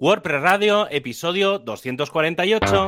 [0.00, 2.86] WordPress Radio, episodio 248.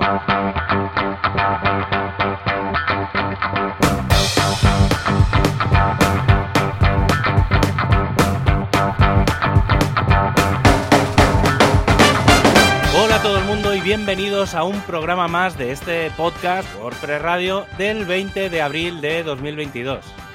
[12.95, 17.21] Hola a todo el mundo y bienvenidos a un programa más de este podcast WordPress
[17.21, 20.30] Radio del 20 de abril de 2022.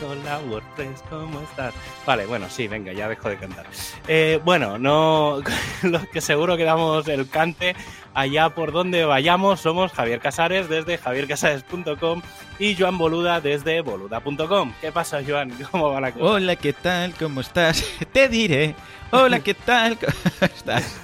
[0.00, 1.74] 20 de abril, Hola WordPress, ¿cómo estás?
[2.06, 3.66] Vale, bueno, sí, venga, ya dejo de cantar.
[4.06, 5.40] Eh, bueno, no,
[5.82, 7.74] los que seguro que damos el cante
[8.14, 12.22] allá por donde vayamos somos Javier Casares desde javiercasares.com
[12.58, 14.72] y Joan Boluda desde boluda.com.
[14.80, 15.50] ¿Qué pasa, Joan?
[15.70, 16.24] ¿Cómo va la cosa?
[16.24, 17.14] Hola, ¿qué tal?
[17.14, 17.84] ¿Cómo estás?
[18.12, 18.74] Te diré.
[19.10, 19.96] Hola, ¿qué tal?
[19.98, 20.12] ¿Cómo
[20.54, 21.00] estás?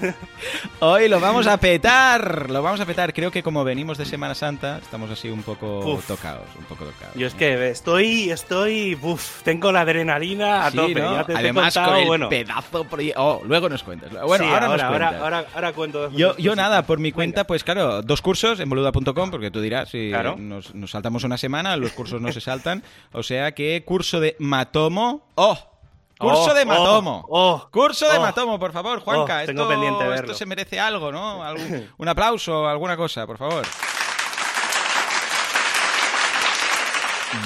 [0.81, 3.15] Hoy lo vamos a petar, lo vamos a petar.
[3.15, 6.07] Creo que como venimos de Semana Santa, estamos así un poco Uf.
[6.07, 7.15] tocados, un poco tocados.
[7.15, 8.99] Yo es que estoy, estoy,
[9.43, 10.95] tengo la adrenalina a Sí, tope.
[11.01, 11.15] ¿no?
[11.15, 12.29] Ya te, te he Además contado, con el bueno.
[12.29, 12.87] pedazo
[13.17, 14.11] Oh, luego nos cuentas.
[14.13, 15.23] Bueno, Sí, ahora, nos ahora, cuentas.
[15.23, 16.11] ahora, ahora cuento.
[16.13, 17.15] Yo, yo nada, por mi Venga.
[17.15, 20.37] cuenta, pues claro, dos cursos en boluda.com, porque tú dirás, si Claro.
[20.39, 22.83] nos, nos saltamos una semana, los cursos no se saltan.
[23.13, 25.27] O sea que curso de Matomo.
[25.37, 25.71] ¡Oh!
[26.19, 27.27] Curso Oh, de oh, Matomo.
[27.29, 28.21] oh, Curso de oh.
[28.23, 29.41] Matomo, por favor, Juanca.
[29.43, 30.15] Oh, tengo esto, pendiente verlo.
[30.15, 31.43] esto se merece algo, ¿no?
[31.45, 33.65] Algún- un aplauso, alguna cosa, por favor.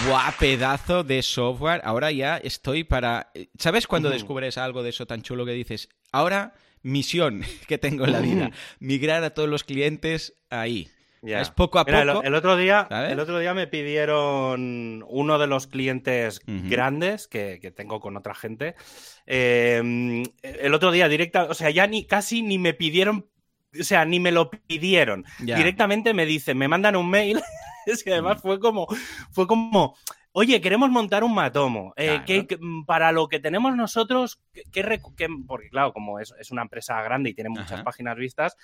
[0.07, 1.81] Buah, pedazo de software.
[1.85, 3.33] Ahora ya estoy para.
[3.59, 5.89] ¿Sabes cuando descubres algo de eso tan chulo que dices?
[6.13, 6.53] Ahora,
[6.83, 10.91] misión que tengo en la vida: migrar a todos los clientes ahí.
[11.23, 11.41] Ya.
[11.41, 12.21] Es poco a Mira, poco.
[12.23, 13.11] el, el otro día, ¿sabes?
[13.13, 18.35] el otro día me pidieron uno de los clientes grandes que, que tengo con otra
[18.35, 18.75] gente.
[19.27, 23.27] eh, el otro día directa, o sea, ya ni casi ni me pidieron,
[23.79, 25.25] o sea, ni me lo pidieron.
[25.41, 25.57] Ya.
[25.57, 27.41] Directamente me dicen, me mandan un mail.
[27.87, 28.13] es que Mm.
[28.15, 28.87] además fue como,
[29.31, 29.97] fue como.
[30.33, 31.95] Oye, queremos montar un matomo.
[31.97, 32.25] Eh, Claro.
[32.27, 36.33] ¿qué- qué- para lo que tenemos nosotros, ¿qué, qué recu- qué- porque claro, como es,
[36.39, 37.85] es una empresa grande y tiene muchas Ajá.
[37.85, 38.57] páginas vistas,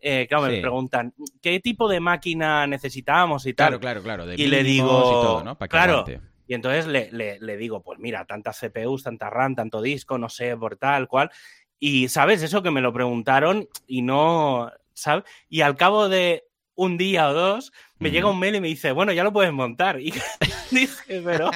[0.00, 3.68] eh, claro, me preguntan, ¿qué tipo de máquina necesitamos y tal?
[3.68, 4.26] Claro, claro, claro.
[4.26, 5.56] De Y le digo, y todo, ¿no?
[5.58, 6.04] Para claro.
[6.48, 10.28] Y entonces le, le- le digo, pues mira, tantas CPUs, tanta RAM, tanto disco, no
[10.28, 11.30] sé, por tal, cual.
[11.78, 12.42] Y, ¿sabes?
[12.42, 15.24] Eso que me lo preguntaron y no, ¿sabes?
[15.48, 16.45] Y al cabo de
[16.76, 19.52] un día o dos, me llega un mail y me dice, bueno, ya lo puedes
[19.52, 19.98] montar.
[20.10, 20.12] Y
[20.70, 21.50] dije, pero,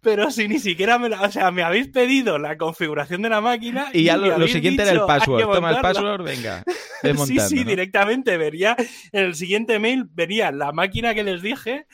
[0.00, 3.42] pero si ni siquiera me la, o sea, me habéis pedido la configuración de la
[3.42, 3.90] máquina.
[3.92, 5.42] Y ya lo, lo siguiente era el dicho, "Hay que password.
[5.42, 5.82] Toma el montarla".
[5.82, 6.64] password, venga.
[7.02, 7.64] ve Sí, sí, ¿no?
[7.64, 8.74] directamente vería
[9.12, 11.86] en el siguiente mail venía la máquina que les dije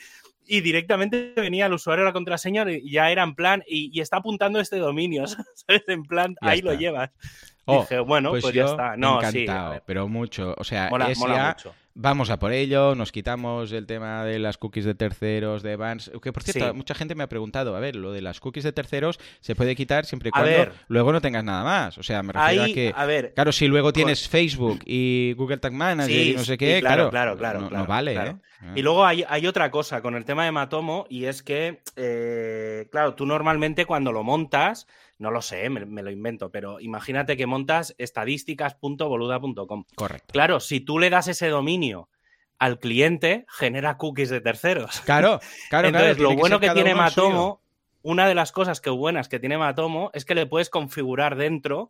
[0.45, 4.17] y directamente venía el usuario la contraseña y ya era en plan y, y está
[4.17, 5.83] apuntando este dominio, ¿sabes?
[5.87, 7.11] En plan, Ya ahí lo llevas.
[7.65, 8.97] Oh, Dije, bueno, pues, Pues, ya está.
[8.97, 10.53] No, sí, encantado, ver, pero mucho.
[10.57, 11.75] O sea, mola, es mola ya mucho.
[11.95, 16.09] Vamos a por ello, nos quitamos el tema de las cookies de terceros, de bans.
[16.23, 16.75] Que por cierto, Sí.
[16.75, 19.75] mucha gente me ha preguntado, a ver, lo de las cookies de terceros se puede
[19.75, 20.71] quitar siempre y cuando ver.
[20.87, 21.99] luego no tengas nada más.
[21.99, 22.93] O sea, me refiero Ahí, a que.
[22.95, 26.57] a ver, Claro, si luego tienes Facebook y Google Tag Manager Sí, y no sé
[26.57, 28.39] qué, claro, claro, claro, claro, no, claro, vale, claro.
[28.63, 28.71] ¿eh?
[28.75, 32.87] Y luego hay, hay otra cosa con el tema de Matomo y es que, eh,
[32.91, 34.87] claro, tú normalmente cuando lo montas,
[35.23, 39.85] no lo sé, me, me lo invento, pero imagínate que montas estadísticas.boluda.com.
[39.95, 40.31] Correcto.
[40.33, 42.09] Claro, si tú le das ese dominio
[42.59, 44.99] al cliente, genera cookies de terceros.
[45.01, 45.39] Claro,
[45.69, 46.93] claro, Entonces, claro, lo bueno que tiene.
[46.93, 47.61] Matomo,
[48.01, 51.89] una de las cosas que buenas que tiene Matomo es que le puedes configurar dentro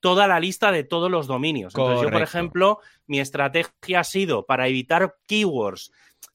[0.00, 1.74] toda la lista de todos los dominios.
[1.74, 5.92] Entonces, yo, por ejemplo, mi estrategia ha sido para evitar keywords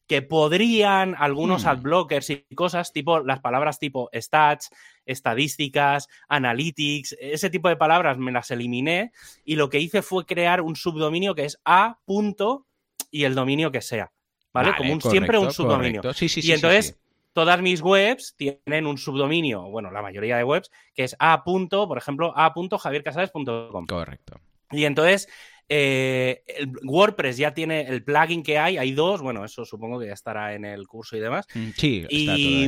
[0.09, 1.68] que podrían algunos Hmm.
[1.68, 4.72] adblockers y cosas tipo las palabras tipo stats,
[5.06, 9.12] estadísticas, analytics, ese tipo de palabras me las eliminé
[9.46, 12.66] y lo que hice fue crear un subdominio que es a punto
[13.12, 14.12] y el dominio que sea.
[14.52, 14.72] ¿Vale?
[14.72, 16.02] Vale, Como un, correcto, siempre un subdominio.
[16.14, 17.00] Sí, sí, sí, y entonces
[17.34, 21.44] todas mis webs tienen un subdominio, bueno, la mayoría de webs, que es a.
[21.44, 23.86] punto, por ejemplo, a.javiercasares.com.
[23.86, 24.41] Correcto.
[24.72, 25.30] Y entonces,
[25.69, 30.07] eh, el WordPress ya tiene el plugin que hay, hay dos, bueno, eso supongo que
[30.07, 31.46] ya estará en el curso y demás.
[31.53, 32.68] Mm, Sí, está todo ahí.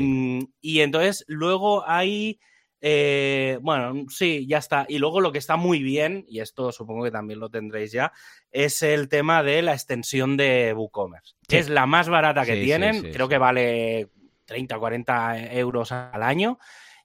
[0.61, 2.39] Y, y entonces luego hay,
[2.79, 4.85] eh, bueno, sí, ya está.
[4.87, 8.11] Y luego lo que está muy bien, y esto supongo que también lo tendréis ya,
[8.51, 11.33] es el tema de la extensión de WooCommerce.
[11.49, 11.57] Sí.
[11.57, 14.09] Es la más barata que Sí, tienen, creo que vale
[14.45, 16.59] 30 o 40 euros al año,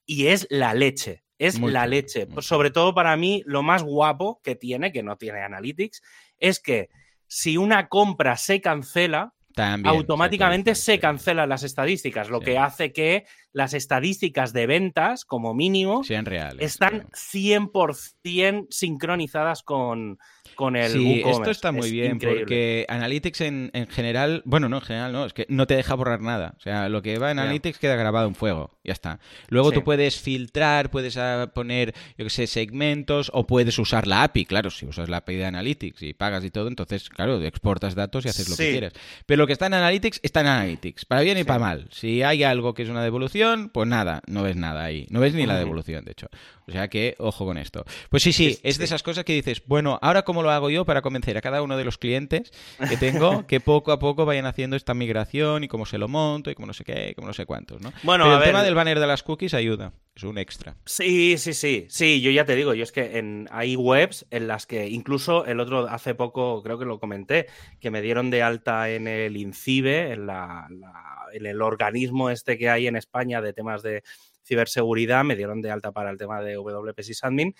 [0.04, 1.22] y es la leche.
[1.38, 2.26] Es Muy la leche.
[2.26, 6.02] Pues sobre todo para mí, lo más guapo que tiene, que no tiene Analytics,
[6.38, 6.88] es que
[7.26, 12.44] si una compra se cancela, También se automáticamente se cancelan las estadísticas, lo Sí.
[12.46, 13.24] que hace que
[13.56, 16.62] las estadísticas de ventas, como mínimo, Sean reales.
[16.62, 20.18] están 100% sincronizadas con,
[20.56, 22.40] con el Sí, esto está muy Es bien increíble.
[22.40, 25.94] porque Analytics en, en general, bueno, no en general, no, es que no te deja
[25.94, 26.54] borrar nada.
[26.58, 27.38] O sea, lo que va en.
[27.38, 29.20] Analytics queda grabado en fuego, ya está.
[29.48, 29.76] Luego Sí.
[29.76, 34.44] tú puedes filtrar, puedes ah, poner, yo que sé, segmentos o puedes usar la API,
[34.44, 38.26] claro, si usas la API de Analytics y pagas y todo, entonces, claro, exportas datos
[38.26, 38.92] y haces lo que quieras.
[39.24, 41.88] Pero lo que está en Analytics está en Analytics, para bien y para mal.
[41.90, 45.06] Si hay algo que es una devolución, pues nada, no ves nada ahí.
[45.10, 46.28] No ves ni la devolución, de hecho.
[46.68, 47.84] O sea que, ojo con esto.
[48.10, 50.84] Pues sí, sí, es de esas cosas que dices, bueno, ahora cómo lo hago yo
[50.84, 52.50] para convencer a cada uno de los clientes
[52.88, 56.50] que tengo que poco a poco vayan haciendo esta migración y cómo se lo monto
[56.50, 57.92] y cómo no sé qué, y cómo no sé cuántos, ¿no?
[58.02, 60.76] Bueno, Pero a el tema del banner de las cookies ayuda, es un extra.
[60.86, 64.48] Sí, sí, sí, sí, yo ya te digo, yo es que en, hay webs en
[64.48, 67.46] las que incluso el otro hace poco, creo que lo comenté,
[67.80, 72.56] que me dieron de alta en el INCIBE, en, la- la- en el organismo este
[72.56, 74.02] que hay en España de temas de
[74.42, 77.54] ciberseguridad, me dieron de alta para el tema de WP Sysadmin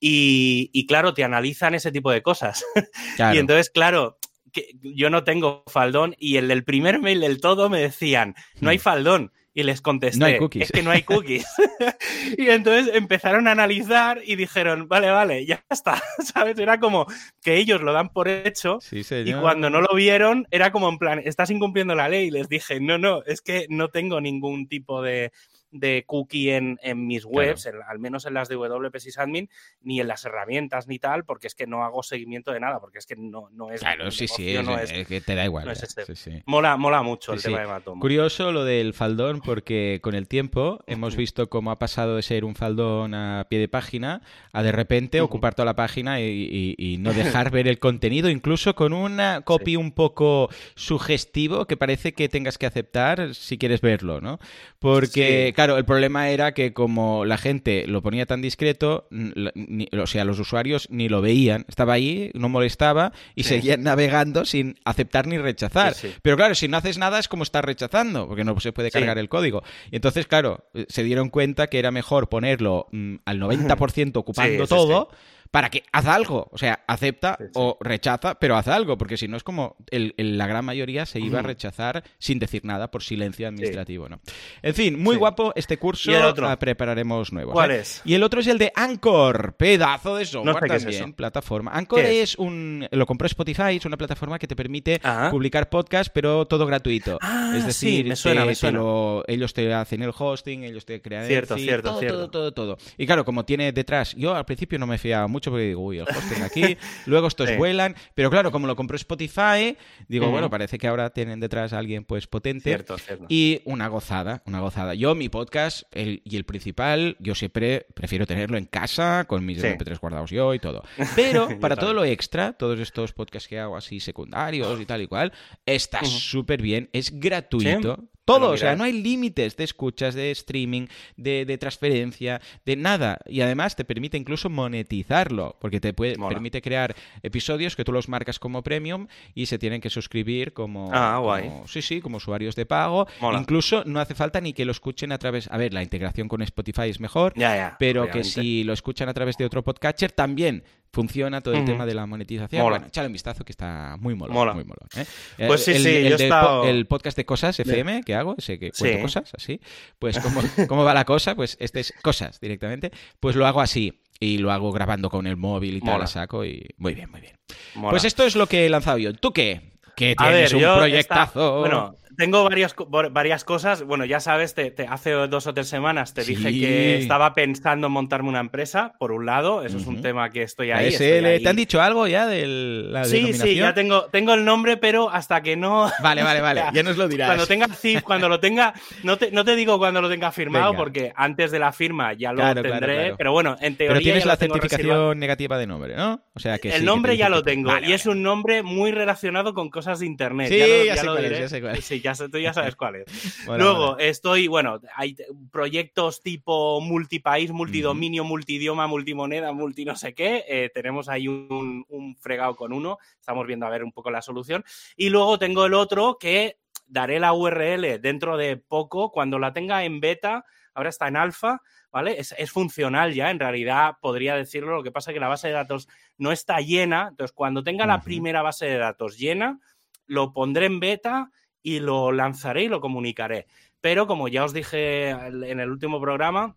[0.00, 2.64] y, y claro, te analizan ese tipo de cosas.
[3.16, 3.36] Claro.
[3.36, 4.18] Y entonces, claro,
[4.52, 8.70] que yo no tengo faldón y el del primer mail del todo me decían, no
[8.70, 8.80] hay Hmm.
[8.80, 9.32] faldón.
[9.60, 10.62] Y les contesté, No hay cookies.
[10.64, 11.44] es que no hay cookies.
[12.38, 16.02] y entonces empezaron a analizar y dijeron, vale, vale, ya está.
[16.34, 16.58] ¿Sabes?
[16.58, 17.06] Era como
[17.42, 20.98] que ellos lo dan por hecho Sí, y cuando no lo vieron era como en
[20.98, 22.28] plan, estás incumpliendo la ley.
[22.28, 25.32] Y les dije, no, no, es que no tengo ningún tipo de,
[25.72, 29.48] de cookie en, en mis webs, en- al menos en las de WP Sysadmin,
[29.82, 32.98] ni en las herramientas ni tal, porque es que no hago seguimiento de nada, porque
[32.98, 33.80] es que no, no es...
[33.80, 35.64] Claro, mi sí, sí, negocio es, no es- es que te da igual.
[35.66, 36.06] no es ya, ese.
[36.16, 36.42] sí, sí.
[36.46, 37.62] Mola, mola mucho el Sí, tema sí.
[37.62, 38.00] de Matomo.
[38.00, 42.44] Curioso lo del faldón porque con el tiempo hemos visto cómo ha pasado de ser
[42.44, 46.74] un faldón a pie de página a de repente ocupar toda la página y, y-
[46.78, 52.12] y no dejar ver el contenido, incluso con una copy un poco sugestivo que parece
[52.12, 54.38] que tengas que aceptar si quieres verlo, ¿no?
[54.78, 55.52] Porque, Sí.
[55.60, 60.24] Claro, el problema era que como la gente lo ponía tan discreto, ni- o sea,
[60.24, 63.50] los usuarios ni lo veían, estaba ahí, no molestaba y Sí.
[63.50, 65.94] seguían navegando sin aceptar ni rechazar.
[65.94, 66.14] Sí, sí.
[66.22, 69.18] Pero claro, si no haces nada es como estar rechazando, porque no se puede cargar
[69.18, 69.62] el código.
[69.90, 73.38] Y entonces, claro, eh, se dieron cuenta que era mejor ponerlo mm, al
[73.76, 75.08] 90% ocupando todo
[75.50, 76.48] para que haz algo.
[76.52, 77.50] O sea, acepta Sí, sí.
[77.54, 81.06] o rechaza, pero haz algo, porque si no es como el- el- la gran mayoría
[81.06, 84.20] se iba a rechazar sin decir nada por silencio administrativo, ¿no?
[84.62, 86.10] En fin, muy guapo este curso.
[86.10, 86.48] ¿Y el otro?
[86.48, 87.52] ah, prepararemos nuevos.
[87.52, 87.80] ¿Cuál ¿eh?
[87.80, 88.00] es?
[88.04, 91.12] Y el otro es el de Anchor, pedazo de software sé qué es también, eso.
[91.16, 91.72] plataforma.
[91.74, 92.30] Anchor ¿Qué es?
[92.30, 92.38] es?
[92.38, 95.30] un lo compró Spotify, es una plataforma que te permite Ajá.
[95.30, 97.18] publicar podcast, pero todo gratuito.
[97.22, 98.78] Ah, es decir, me suena, te- me te suena.
[98.78, 102.16] lo- ellos te hacen el hosting, ellos te crean Cierto, el feed, cierto, todo, cierto.
[102.30, 102.78] todo, todo, todo.
[102.98, 105.98] Y claro, como tiene detrás, yo al principio no me fiaba mucho porque digo, uy,
[106.00, 106.76] el hosting aquí,
[107.06, 107.56] luego estos Sí.
[107.56, 109.76] vuelan, pero claro, como lo compró Spotify,
[110.08, 112.64] digo, bueno, parece que ahora tienen detrás a alguien pues potente.
[112.70, 113.24] Cierto, cierto.
[113.28, 114.94] Y una gozada, una gozada.
[114.94, 119.60] Yo, mi podcast el, y el principal, yo siempre prefiero tenerlo en casa, con mis
[119.60, 119.66] Sí.
[119.68, 120.82] MP3 guardados yo y todo.
[121.16, 125.06] Pero para todo lo extra, todos estos podcasts que hago así secundarios y tal y
[125.06, 125.32] cual,
[125.64, 128.04] está súper bien, es gratuito.
[128.38, 130.86] Todo, o sea, no hay límites de escuchas, de streaming,
[131.16, 133.18] de, de transferencia, de nada.
[133.26, 136.34] Y además te permite incluso monetizarlo, porque te puede, Mola.
[136.34, 140.90] permite crear episodios que tú los marcas como premium y se tienen que suscribir como,
[140.92, 141.44] Ah, guay.
[141.48, 143.06] como- sí, sí, como usuarios de pago.
[143.20, 143.38] Mola.
[143.38, 145.48] Incluso no hace falta ni que lo escuchen a través.
[145.50, 147.76] A ver, la integración con Spotify es mejor, Ya, ya.
[147.78, 151.86] pero que si lo escuchan a través de otro podcatcher también funciona todo el tema
[151.86, 152.62] de la monetización.
[152.62, 152.76] Mola.
[152.78, 154.34] Bueno, échale un vistazo que está muy molón.
[154.34, 154.54] Mola.
[154.54, 155.06] Muy molón ¿eh?
[155.46, 157.58] Pues Eh, sí, el, sí, el yo he de estado- po- el podcast de cosas
[157.60, 159.02] FM que hago, ese que cuento Sí.
[159.02, 159.60] cosas así,
[159.98, 162.90] pues ¿cómo, cómo va la cosa, pues este es cosas directamente,
[163.20, 164.02] pues lo hago así.
[164.22, 166.04] Y lo hago grabando con el móvil y tal, Mola.
[166.04, 167.34] a saco y muy bien, muy bien.
[167.74, 167.90] Mola.
[167.90, 169.14] Pues esto es lo que he lanzado yo.
[169.14, 169.62] ¿Tú qué?
[169.96, 171.40] Que A tienes ver, un proyectazo.
[171.40, 172.74] esta- bueno, tengo varias,
[173.10, 173.82] varias cosas.
[173.82, 177.88] Bueno, ya sabes, te, te- hace dos o tres semanas te dije que estaba pensando
[177.88, 179.64] en montarme una empresa, por un lado.
[179.64, 180.88] Eso es un tema que estoy ahí.
[180.88, 181.42] estoy ahí.
[181.42, 183.48] ¿te han dicho algo ya de la Sí, denominación?
[183.48, 185.90] sí, ya tengo, tengo el nombre, pero hasta que no.
[186.02, 186.62] Vale, vale, vale.
[186.72, 187.28] Ya nos lo dirás.
[187.28, 188.72] Cuando tenga CIF, cuando lo tenga,
[189.02, 190.78] no te, no te digo cuando lo tenga firmado, Venga.
[190.78, 193.14] porque antes de la firma ya lo Claro, tendré, claro, claro.
[193.16, 195.14] pero bueno, en teoría Pero tienes ya la lo certificación reservado.
[195.14, 196.22] negativa de nombre, ¿no?
[196.34, 199.54] O sea que El nombre ya lo tengo Vale, y es un nombre muy relacionado
[199.54, 200.48] con cosas de internet.
[200.48, 201.40] Sí, ya lo, ya sé lo cuál es, diré.
[201.42, 201.84] ya sé cuál es.
[201.84, 203.04] Sí, ya tú ya sabes cuál es.
[203.46, 205.16] Luego estoy, bueno, hay
[205.50, 210.44] proyectos tipo multipaís, multidominio, multidioma, multimoneda, multi no sé qué.
[210.48, 212.98] eh, tenemos ahí un, un fregado con uno.
[213.18, 214.64] Estamos viendo a ver un poco la solución.
[214.96, 216.58] Y luego tengo el otro que
[216.90, 221.62] daré la URL dentro de poco, cuando la tenga en beta, ahora está en alfa,
[221.90, 222.18] ¿vale?
[222.18, 225.48] Es, es funcional ya, en realidad podría decirlo, lo que pasa es que la base
[225.48, 225.88] de datos
[226.18, 229.60] no está llena, entonces cuando tenga la primera base de datos llena,
[230.06, 231.30] lo pondré en beta
[231.62, 233.46] y lo lanzaré y lo comunicaré.
[233.80, 236.56] pero como ya os dije en el último programa,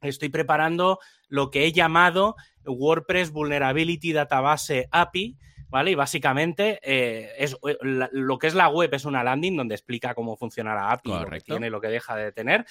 [0.00, 0.98] estoy preparando
[1.28, 5.36] lo que he llamado WordPress Vulnerability Database API,
[5.68, 5.90] ¿vale?
[5.90, 7.76] Y básicamente eh, es, eh,
[8.12, 11.26] lo que es la web es una landing donde explica cómo funciona la API, lo
[11.28, 12.64] que tiene y lo que deja de tener.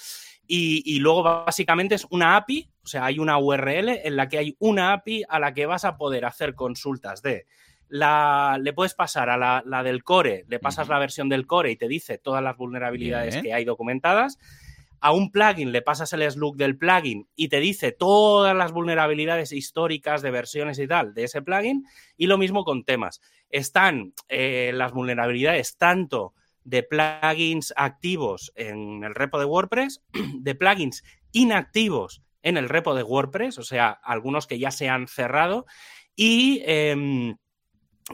[0.48, 4.56] Y, luego básicamente es una API, o sea, hay una URL en la que hay
[4.60, 7.46] una API a la que vas a poder hacer consultas de
[7.94, 11.76] la, le puedes pasar a la, del core, le pasas la versión del core y
[11.76, 14.40] te dice todas las vulnerabilidades que hay documentadas.
[15.00, 19.52] A un plugin le pasas el slug del plugin y te dice todas las vulnerabilidades
[19.52, 21.86] históricas de versiones y tal de ese plugin.
[22.18, 23.22] Y lo mismo con temas.
[23.52, 26.34] Están eh, las vulnerabilidades tanto
[26.64, 30.02] de plugins activos en el repo de WordPress,
[30.40, 35.08] de plugins inactivos en el repo de WordPress, o sea, algunos que ya se han
[35.08, 35.68] cerrado,
[36.16, 37.36] y em,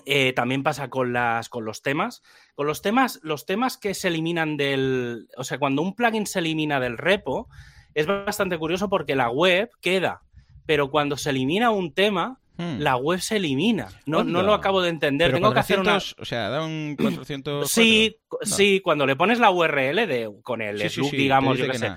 [0.05, 2.22] eh, también pasa con, las, con los temas.
[2.55, 5.27] Con los temas, los temas que se eliminan del.
[5.38, 7.48] O sea, cuando un plugin se elimina del repo,
[7.93, 10.22] es bastante curioso porque la web queda.
[10.65, 12.79] Pero cuando se elimina un tema, Hmm.
[12.79, 13.88] la web se elimina.
[14.05, 15.31] No, no lo acabo de entender.
[15.31, 15.96] Tengo que hacer una.
[15.96, 17.72] O sea, da un 400.
[17.72, 20.77] Sí, sí, cuando le pones la URL de, con el
[21.13, 21.91] digamos, yo qué sé.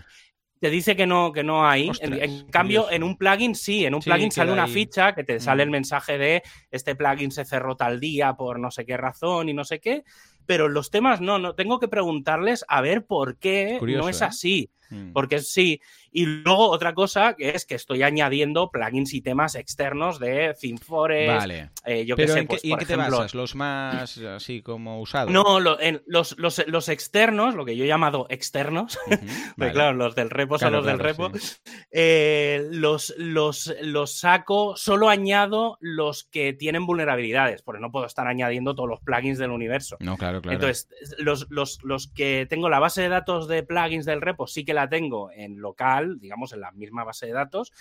[0.62, 1.90] Te dice que no, que no hay.
[2.02, 5.64] en, cambio, en un plugin sí, en un plugin sale una ficha que te sale
[5.64, 5.72] el hmm.
[5.72, 9.64] mensaje de este plugin se cerró tal día por no sé qué razón y no
[9.64, 10.04] sé qué.
[10.46, 11.56] Pero los temas no, no.
[11.56, 14.70] Tengo que preguntarles a ver por qué no es ¿eh?
[14.92, 15.12] Hmm.
[15.12, 15.80] Porque sí,
[16.10, 21.28] y luego otra cosa que es que estoy añadiendo plugins y temas externos de ThemeForest.
[21.28, 21.70] Vale.
[21.86, 23.34] Eh, yo Pero sé, ¿en, pues, qué, te basas?
[23.34, 25.32] ¿Los más así como usados?
[25.32, 28.98] No, los, los, externos, lo que yo he llamado externos,
[29.56, 31.30] claro, los del repo son los del repo,
[31.90, 38.26] eh, los, los, los saco, solo añado los que tienen vulnerabilidades, porque no puedo estar
[38.26, 39.96] añadiendo todos los plugins del universo.
[40.00, 40.56] No, claro, claro.
[40.56, 44.66] Entonces, los, los, los que tengo la base de datos de plugins del repo sí
[44.66, 47.72] que la tengo en local digamos, en la misma base de datos.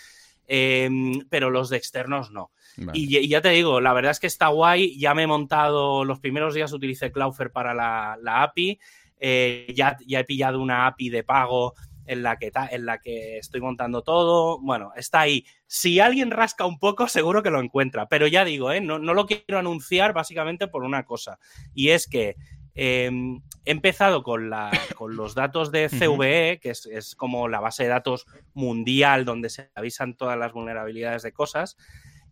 [0.47, 2.51] Em, pero los de externos no.
[2.93, 4.97] Y, ya te digo, la verdad es que está guay.
[4.99, 8.79] Ya me he montado, los primeros días utilicé Cloudflare para la, API.
[9.19, 11.73] Eh, ya, ya he pillado una API de pago
[12.05, 14.59] en la, que en la que estoy montando todo.
[14.59, 15.45] Bueno, está ahí.
[15.67, 18.07] Si alguien rasca un poco, seguro que lo encuentra.
[18.07, 18.81] Pero ya digo, ¿eh?
[18.81, 21.39] no, no lo quiero anunciar básicamente por una cosa.
[21.73, 22.35] Y es que
[22.73, 28.25] Em, he empezado con, los datos de CVE, que es, como la base de datos
[28.53, 31.77] mundial donde se avisan todas las vulnerabilidades de cosas.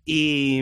[0.06, 0.62] Y,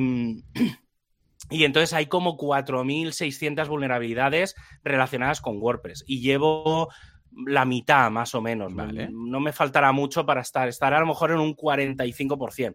[1.50, 6.04] y entonces hay como 4.600 vulnerabilidades relacionadas con WordPress.
[6.08, 6.90] Y llevo
[7.46, 8.74] la mitad más o menos.
[8.74, 10.68] No me faltará mucho para estar.
[10.68, 12.74] Estará a lo mejor en un 45%.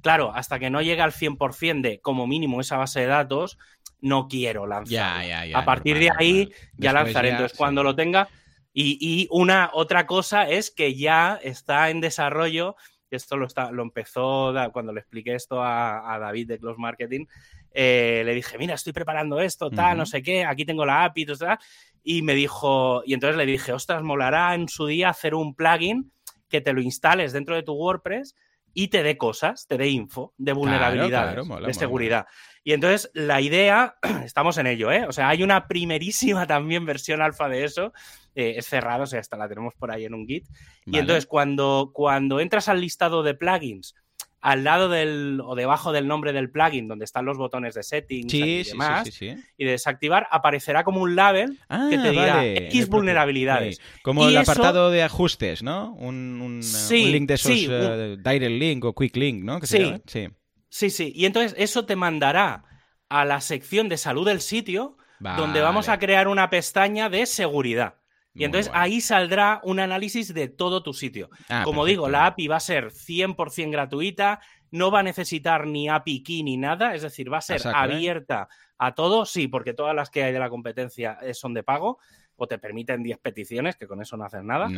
[0.00, 3.58] Claro, hasta que no llegue al 100% de como mínimo esa base de datos,
[4.00, 5.24] no quiero lanzar.
[5.54, 7.30] a partir de ahí ya lanzaré.
[7.30, 8.28] Entonces, cuando lo tenga.
[8.76, 12.76] Y, una otra cosa es que ya está en desarrollo.
[13.10, 17.26] Esto lo, está, lo empezó cuando le expliqué esto a, David de Close Marketing.
[17.70, 21.26] Eh, le dije, mira, estoy preparando esto, tal, no sé qué, aquí tengo la API,
[21.26, 21.58] tal,
[22.04, 26.12] y me dijo, y entonces le dije, ostras, molará en su día hacer un plugin
[26.48, 28.36] que te lo instales dentro de tu WordPress
[28.74, 32.26] y te dé cosas, te dé info de vulnerabilidad, de seguridad.
[32.64, 35.06] Y entonces la idea, estamos en ello, ¿eh?
[35.06, 37.92] O sea, hay una primerísima también versión alfa de eso.
[38.34, 40.46] Eh, es cerrado, o sea, hasta la tenemos por ahí en un Git.
[40.86, 43.94] Y entonces cuando, cuando entras al listado de plugins,
[44.40, 48.34] al lado del o debajo del nombre del plugin, donde están los botones de settings
[48.34, 53.80] y demás, y de desactivar, aparecerá como un label ah, que te dirá X vulnerabilidades.
[54.02, 55.94] Como el apartado de ajustes, ¿no?
[55.94, 59.60] Un, link de esos uh, direct link o quick link, ¿no?
[59.62, 59.94] sí.
[60.06, 60.28] sí.
[60.74, 61.12] Sí, sí.
[61.14, 62.64] Y entonces eso te mandará
[63.08, 68.00] a la sección de salud del sitio, donde vamos a crear una pestaña de seguridad.
[68.34, 71.30] Y entonces ahí saldrá un análisis de todo tu sitio.
[71.48, 74.40] Ah, Como digo, la API va a ser 100% gratuita,
[74.72, 77.70] no va a necesitar ni API key ni nada, es decir, va a ser ¿eh?
[77.72, 81.62] abierta a todo, sí, porque todas las que hay de la competencia eh, son de
[81.62, 82.00] pago,
[82.36, 84.68] o te permiten 10 peticiones, que con eso no hacen nada.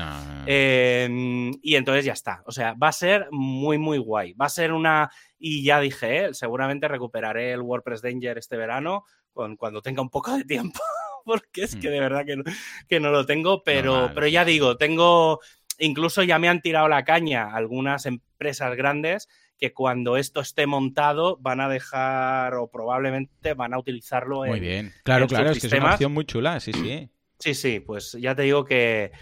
[0.47, 2.43] Em, y entonces ya está.
[2.47, 4.35] O sea, va a ser muy, muy guay.
[4.35, 5.11] Va a ser una.
[5.39, 6.35] Y ya dije, ¿eh?
[6.35, 10.81] seguramente recuperaré el WordPress Danger este verano cuando tenga un poco de tiempo.
[11.25, 11.93] porque es que mm.
[11.93, 12.45] de verdad que no,
[12.89, 13.63] que no lo tengo.
[13.65, 15.41] Pero, pero ya digo, tengo.
[15.79, 21.39] Incluso ya me han tirado la caña algunas empresas grandes que cuando esto esté montado
[21.41, 24.93] van a dejar o probablemente van a utilizarlo Muy bien.
[25.05, 27.11] Claro, claro, es que es una opción muy chula, sí, sí.
[27.39, 29.13] Sí, sí, pues ya te digo que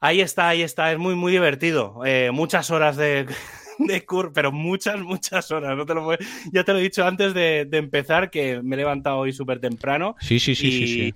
[0.00, 2.00] ahí está, ahí está, es muy, muy divertido.
[2.04, 3.26] Eh, muchas horas de,
[3.78, 5.76] de cur, pero muchas, muchas horas.
[5.76, 6.16] No te lo
[6.52, 10.16] ya te lo he dicho antes de, empezar, que me he levantado hoy súper temprano.
[10.20, 11.14] Sí, sí, sí, sí,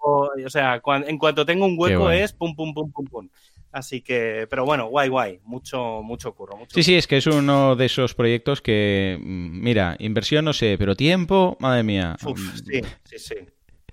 [0.00, 3.28] o sea, en cuanto tengo un hueco es pum, pum, pum, pum, pum.
[3.70, 6.58] Así que, pero bueno, guay, guay, mucho, mucho curro.
[6.68, 10.76] sí, sí, es que es uno de esos proyectos que, mm, mira, inversión no sé,
[10.78, 12.16] pero tiempo, madre mía.
[12.24, 12.56] Uf, mm.
[12.64, 13.34] sí, sí, sí.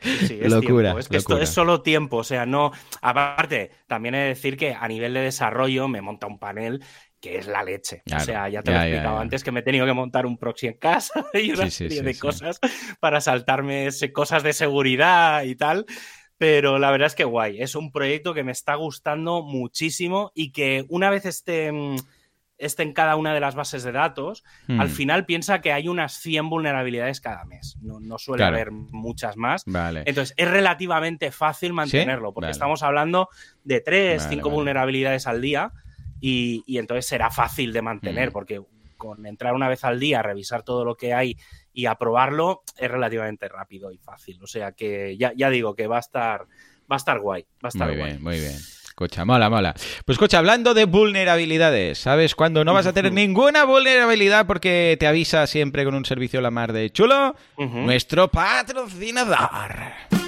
[0.05, 2.71] Sí, es locura, Es que esto es solo tiempo, o sea, no.
[3.01, 6.83] Aparte, también he de decir que a nivel de desarrollo me monta un panel
[7.25, 8.03] que es la leche.
[8.15, 10.37] o sea, ya te lo he explicado antes que me he tenido que montar un
[10.37, 12.59] proxy en casa y una serie de cosas
[12.99, 15.85] para saltarme cosas de seguridad y tal.
[16.37, 17.61] Pero la verdad es que guay.
[17.61, 21.95] Es un proyecto que me está gustando muchísimo y que una vez esté, mm,
[22.57, 24.91] esté en cada una de las bases de datos, al mm.
[24.91, 27.77] final piensa que hay unas 100 vulnerabilidades cada mes.
[27.81, 29.63] No, suele haber muchas más.
[29.65, 30.03] Vale.
[30.05, 33.29] Entonces es relativamente fácil mantenerlo porque estamos hablando
[33.63, 35.71] de 3, 5 vulnerabilidades al día
[36.19, 38.33] y, entonces será fácil de mantener, mm.
[38.33, 38.61] porque
[38.97, 41.37] con entrar una vez al día, revisar todo lo que hay
[41.73, 44.41] y aprobarlo es relativamente rápido y fácil.
[44.41, 46.47] O sea que ya, ya digo que va a estar,
[46.89, 47.43] va a estar guay.
[47.63, 48.55] Va a estar muy bien, muy bien.
[48.97, 49.73] Escucha, mola, mola.
[50.05, 55.05] Pues escucha, hablando de vulnerabilidades, ¿sabes cuándo no vas a tener ninguna vulnerabilidad porque te
[55.05, 57.35] avisa siempre con un servicio la mar de chulo?
[57.57, 60.24] Nuestro patrocinador.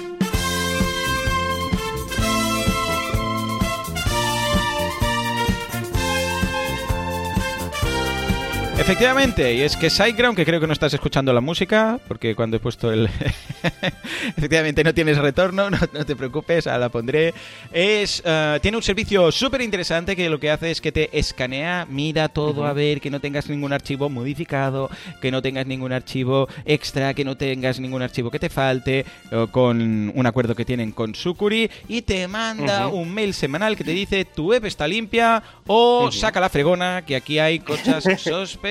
[8.78, 12.56] Efectivamente, y es que SiteGround, que creo que no estás escuchando la música, porque cuando
[12.56, 13.10] he puesto el...
[14.36, 17.34] Efectivamente, no tienes retorno, no, te preocupes, la pondré.
[17.72, 21.86] Es, eh, tiene un servicio súper interesante que lo que hace es que te escanea,
[21.90, 24.88] mira todo a ver, que no tengas ningún archivo modificado,
[25.20, 29.04] que no tengas ningún archivo extra, que no tengas ningún archivo que te falte,
[29.50, 33.90] con un acuerdo que tienen con Sucuri, y te manda un mail semanal que te
[33.90, 38.58] dice tu web está limpia o saca la fregona, que aquí hay cosas sospechosas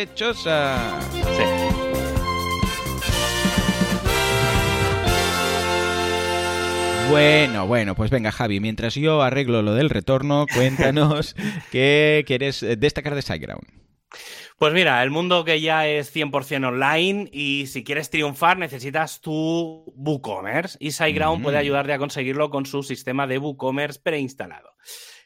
[7.09, 11.35] bueno, bueno, pues venga Javi, mientras yo arreglo lo del retorno, cuéntanos
[11.71, 13.63] qué quieres destacar de SiteGround.
[14.57, 19.85] Pues mira, el mundo que ya es 100% online y si quieres triunfar necesitas tu
[19.95, 21.61] WooCommerce y SiteGround puede mm.
[21.61, 24.75] ayudarte a conseguirlo con su sistema de WooCommerce preinstalado.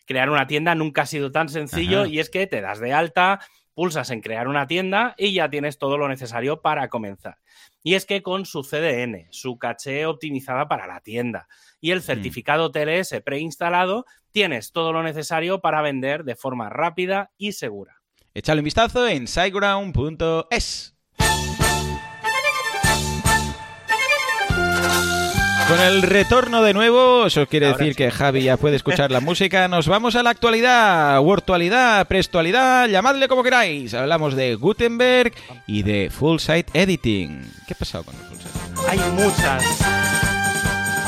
[0.06, 3.40] Crear una tienda nunca ha sido tan sencillo y es que te das de alta,
[3.74, 7.38] pulsas en crear una tienda y ya tienes todo lo necesario para comenzar.
[7.84, 11.48] Y es que con su CDN, su caché optimizada para la tienda
[11.80, 17.54] y el certificado TLS preinstalado, tienes todo lo necesario para vender de forma rápida y
[17.54, 18.02] segura.
[18.34, 20.91] Échale un vistazo en siteground.es.
[25.68, 29.68] Con el retorno de nuevo, eso quiere decir que Javi ya puede escuchar la música.
[29.68, 33.94] Nos vamos a la actualidad, virtualidad, prestualidad, llamadle como queráis.
[33.94, 35.34] Hablamos de Gutenberg
[35.68, 37.50] y de Full Site Editing.
[37.68, 38.90] ¿Qué ha pasado con el Full Site?
[38.90, 39.64] Hay muchas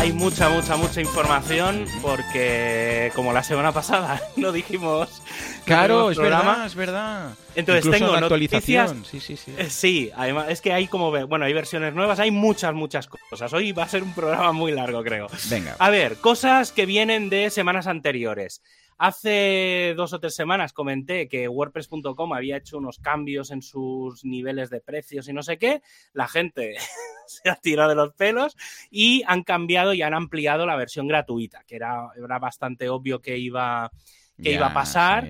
[0.04, 5.22] hay mucha, mucha, mucha información porque, como la semana pasada lo dijimos.
[5.64, 7.32] Claro, es verdad, es verdad.
[7.56, 9.06] Entonces tengo actualización.
[9.06, 9.54] Sí, sí, sí.
[9.58, 13.54] Eh, sí, además es que hay como, bueno, hay versiones nuevas, hay muchas, muchas cosas.
[13.54, 15.28] Hoy va a ser un programa muy largo, creo.
[15.50, 15.78] Venga.
[15.80, 18.62] A ver, cosas que vienen de semanas anteriores.
[18.98, 24.70] Hace dos o tres semanas comenté que WordPress.com había hecho unos cambios en sus niveles
[24.70, 25.82] de precios y no sé qué.
[26.14, 26.76] La gente
[27.28, 28.56] se ha tirado de los pelos
[28.90, 33.38] y han cambiado y han ampliado la versión gratuita, que era, era bastante obvio que
[33.38, 33.92] iba,
[34.42, 35.28] que iba a pasar.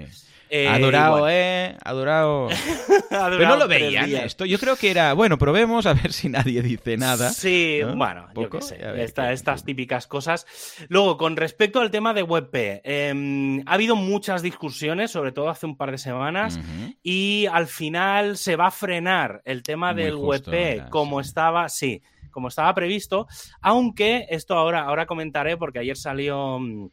[0.50, 1.76] Eh, adorado, ¿eh?
[1.84, 2.48] Adorado.
[3.10, 4.46] Pero no lo veían esto.
[4.46, 7.32] Yo creo que era, bueno, probemos a ver si nadie dice nada.
[7.32, 8.78] Sí, bueno, yo qué sé.
[9.06, 10.46] estas típicas cosas.
[10.90, 15.66] Luego, con respecto al tema de WebP, em, ha habido muchas discusiones, sobre todo hace
[15.66, 16.60] un par de semanas,
[17.02, 22.02] y al final se va a frenar el tema del WebP como estaba, sí,
[22.32, 23.28] como estaba previsto,
[23.62, 26.90] aunque esto ahora, ahora comentaré porque ayer salió, mm,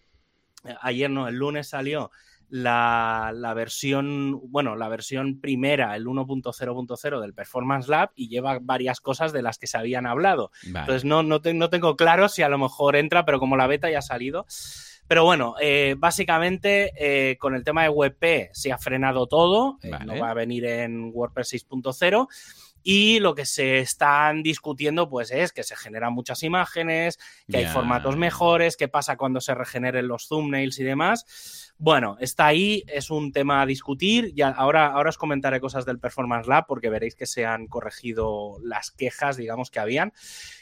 [0.83, 2.11] ayer no, el lunes salió
[2.51, 9.33] la, versión, bueno, la versión primera, el 1.0.0 del Performance Lab y lleva varias cosas
[9.33, 10.51] de las que se habían hablado.
[10.65, 13.99] Entonces no, no, tengo claro si a lo mejor entra, pero como la beta ya
[13.99, 14.47] ha salido.
[15.07, 19.91] Pero bueno, eh, básicamente eh, con el tema de WebP se ha frenado todo, eh,
[20.05, 22.29] no va a venir en WordPress 6.0
[22.83, 27.67] y lo que se están discutiendo pues es que se generan muchas imágenes, que hay
[27.67, 31.70] formatos mejores, qué pasa cuando se regeneren los thumbnails y demás.
[31.83, 34.35] Bueno, está ahí, es un tema a discutir.
[34.35, 38.59] Ya, ahora, ahora os comentaré cosas del Performance Lab porque veréis que se han corregido
[38.63, 40.13] las quejas, digamos, que habían.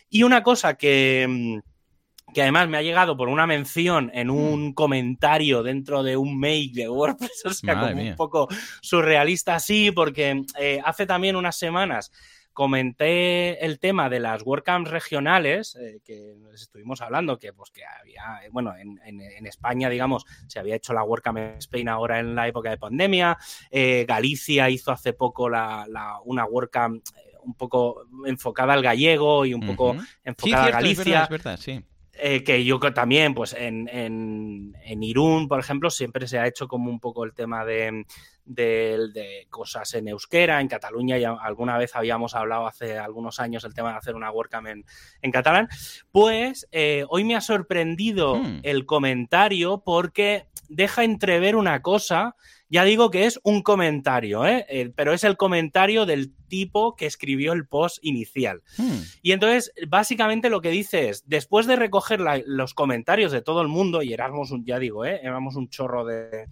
[0.09, 4.69] Y una cosa que, mm, que además me ha llegado por una mención en un
[4.69, 4.75] mm.
[4.75, 8.47] comentario dentro de un mail de WordPress, o sea, como un poco
[8.81, 12.13] surrealista así, porque eh, hace también unas semanas
[12.59, 18.41] comenté el tema de las WordCamps regionales, eh, que estuvimos hablando, que pues que había,
[18.51, 22.71] bueno, en, España, digamos, se había hecho la WordCamp en Spain ahora en la época
[22.71, 23.39] de pandemia,
[23.71, 25.87] eh, Galicia hizo hace poco la,
[26.25, 27.01] una WordCamp
[27.45, 31.23] un poco enfocada al gallego y un poco enfocada a Galicia.
[31.23, 31.81] Es verdad, sí.
[32.45, 36.91] Que yo también, pues en, en, en, Irún, por ejemplo, siempre se ha hecho como
[36.91, 38.05] un poco el tema de,
[38.49, 43.75] de, cosas en euskera, en Cataluña, ya alguna vez habíamos hablado hace algunos años el
[43.75, 44.67] tema de hacer una WordCamp
[45.23, 45.69] en, catalán,
[46.11, 48.61] pues eh, hoy me ha sorprendido hmm.
[48.63, 52.37] el comentario porque deja entrever una cosa,
[52.69, 54.67] ya digo que es un comentario, ¿eh?
[54.69, 58.63] Eh, pero es el comentario del tipo que escribió el post inicial.
[58.77, 59.01] Hmm.
[59.23, 63.69] Y entonces, básicamente lo que dice es, después de recoger los comentarios de todo el
[63.69, 66.49] mundo, y éramos un, ya digo, éramos un chorro de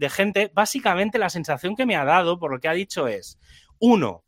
[0.00, 3.38] de gente, básicamente la sensación que me ha dado por lo que ha dicho es,
[3.78, 4.24] uno,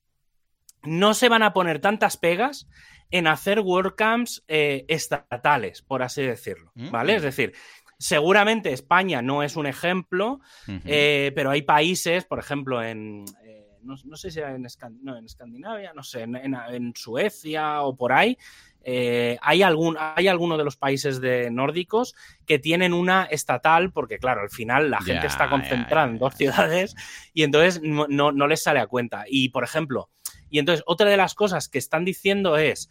[0.83, 2.69] no se van a poner tantas pegas
[3.11, 7.15] en hacer WordCamps eh, estatales, por así decirlo, mm, ¿vale?
[7.17, 7.55] Es decir,
[8.03, 10.41] seguramente España no es un ejemplo,
[10.85, 13.25] eh, pero hay países, por ejemplo, en...
[13.45, 18.37] Eh, no, sé si era en, Escandinavia, no sé, en, Suecia o por ahí,
[18.83, 24.19] eh, hay, algún, hay algunos de los países de nórdicos que tienen una estatal, porque
[24.19, 26.97] claro, al final la gente está concentrada en dos ciudades
[27.33, 29.25] y entonces no, les sale a cuenta.
[29.29, 30.11] Y por ejemplo,
[30.51, 32.89] y entonces otra de las cosas que están diciendo es,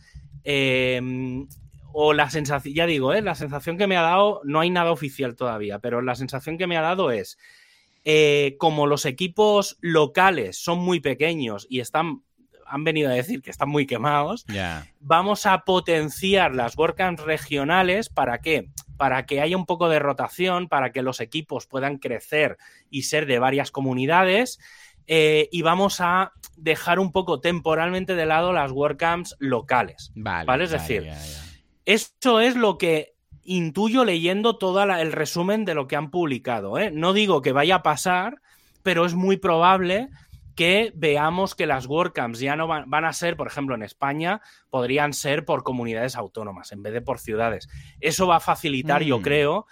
[1.94, 4.92] o la sensación, ya digo, eh, la sensación que me ha dado, no hay nada
[4.92, 7.38] oficial todavía, pero la sensación que me ha dado es,
[8.04, 12.24] eh, como los equipos locales son muy pequeños y están
[12.72, 14.46] han venido a decir que están muy quemados.
[15.02, 18.70] Vamos a potenciar las WordCamps regionales para qué?
[18.96, 22.58] Para que haya un poco de rotación, para que los equipos puedan crecer
[22.90, 24.58] y ser de varias comunidades.
[25.06, 30.14] Eh, y vamos a dejar un poco temporalmente de lado las WordCamps locales.
[30.16, 30.64] Vale.
[30.64, 31.10] Es decir,
[31.94, 36.78] esto es lo que intuyo leyendo todo el resumen de lo que han publicado.
[36.78, 36.92] ¿eh?
[36.92, 38.42] No digo que vaya a pasar,
[38.84, 40.10] pero es muy probable
[40.56, 45.14] que veamos que las WordCamps ya no van, a ser, por ejemplo, en España, podrían
[45.14, 47.68] ser por comunidades autónomas en vez de por ciudades.
[48.00, 49.22] Eso va a facilitar, yo mm.
[49.22, 49.66] creo,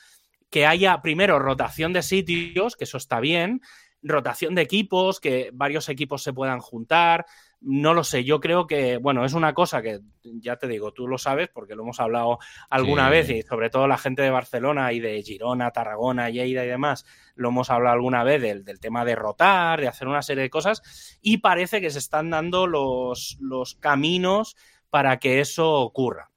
[0.49, 3.61] que haya primero rotación de sitios, que eso está bien,
[4.01, 7.25] rotación de equipos, que varios equipos se puedan juntar,
[7.61, 11.07] no lo sé, yo creo que, bueno, es una cosa que ya te digo, tú
[11.07, 14.93] lo sabes porque lo hemos hablado alguna vez y sobre todo la gente de Barcelona
[14.93, 19.15] y de Girona, Tarragona, Lleida y demás, lo hemos hablado alguna vez del, tema de
[19.15, 23.75] rotar, de hacer una serie de cosas y parece que se están dando los, los
[23.75, 24.55] caminos
[24.89, 26.31] para que eso ocurra.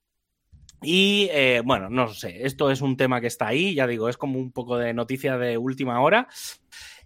[0.83, 4.17] Y eh, bueno, no sé, esto es un tema que está ahí, ya digo, es
[4.17, 6.27] como un poco de noticia de última hora.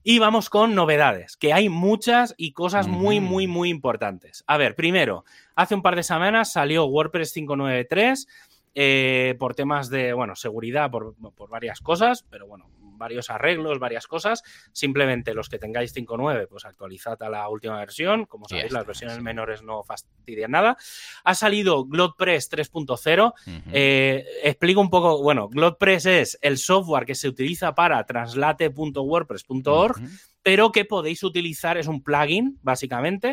[0.08, 4.44] Y vamos con novedades, que hay muchas y cosas muy, muy, muy importantes.
[4.46, 5.24] A ver, primero,
[5.56, 8.28] hace un par de semanas salió WordPress 593
[8.76, 14.06] eh, por temas de, bueno, seguridad, por, por varias cosas, pero bueno, varios arreglos, varias
[14.06, 14.42] cosas.
[14.72, 18.26] Simplemente los que tengáis 5.9, pues actualizad a la última versión.
[18.26, 20.76] Como sabéis, las versiones menores no fastidian nada.
[21.24, 23.34] Ha salido GlodePress 3.0.
[23.72, 30.00] Eh, explico un poco, bueno, GlodePress es el software que se utiliza para translate.wordpress.org.
[30.42, 33.32] pero que podéis utilizar, es un plugin, básicamente,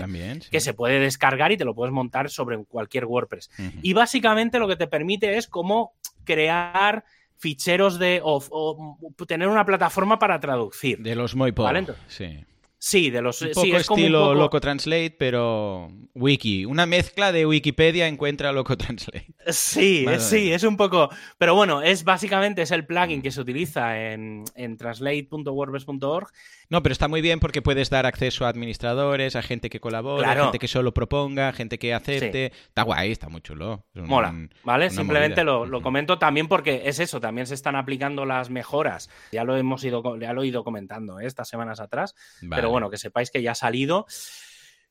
[0.49, 3.52] que se puede descargar y te lo puedes montar sobre cualquier WordPress.
[3.84, 7.06] Y básicamente lo que te permite es como crear
[7.43, 8.21] ficheros de.
[8.23, 10.99] o, tener una plataforma para traducir.
[10.99, 11.86] De los muy ¿vale?
[12.08, 12.45] sí.
[12.85, 13.41] Sí, de los.
[13.41, 16.65] Un poco estilo Loco Translate, pero wiki.
[16.65, 19.27] Una mezcla de Wikipedia encuentra Loco Translate.
[19.47, 21.09] Sí, sí, es un poco.
[21.37, 26.27] Pero bueno, es básicamente es el plugin que se utiliza en, en translate.wordpress.org.
[26.69, 30.25] No, pero está muy bien porque puedes dar acceso a administradores, a gente que colabore,
[30.25, 32.53] a gente que solo proponga, gente que acepte.
[32.67, 33.85] Está guay, está muy chulo.
[33.93, 34.89] Mola, ¿vale?
[34.89, 39.09] Simplemente lo, lo, comento también porque es eso, también se están aplicando las mejoras.
[39.31, 41.27] Ya lo hemos ido, ya lo he ido comentando ¿eh?
[41.27, 42.15] estas semanas atrás.
[42.49, 44.07] Pero bueno, que sepáis que ya ha salido.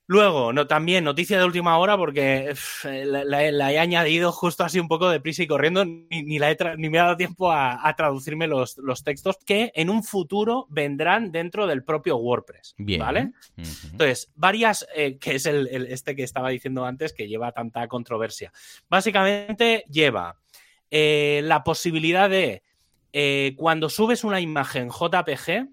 [0.06, 5.10] Luego, no, también noticia de última hora porque la, he añadido justo así un poco
[5.10, 9.38] de prisa y corriendo, ni, la ni me ha dado tiempo a, traducirme los, textos
[9.44, 12.76] que en un futuro vendrán dentro del propio WordPress.
[12.78, 13.32] ¿Vale?
[13.56, 18.52] Entonces, varias, eh, que es el, este que estaba diciendo antes que lleva tanta controversia.
[18.88, 20.38] Básicamente lleva
[20.90, 22.62] eh, la posibilidad de
[23.12, 25.68] eh, cuando subes una imagen JPG,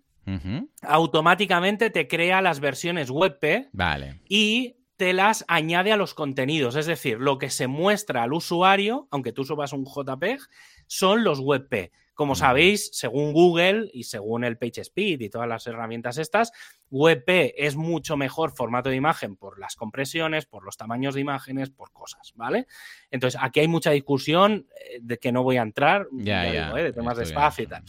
[0.82, 4.22] automáticamente te crea las versiones WebP vale.
[4.28, 6.76] y te las añade a los contenidos.
[6.76, 10.42] Es decir, lo que se muestra al usuario, aunque tú subas un JPEG,
[10.88, 11.92] son los WebP.
[12.14, 16.52] Como sabéis, según Google y según el PageSpeed y todas las herramientas estas,
[16.92, 21.70] WebP es mucho mejor formato de imagen por las compresiones, por los tamaños de imágenes,
[21.70, 22.68] por cosas, ¿vale?
[23.10, 26.84] Entonces, aquí hay mucha discusión eh, de que no voy a entrar, ¿eh?
[26.84, 27.84] de temas de espacio y tal.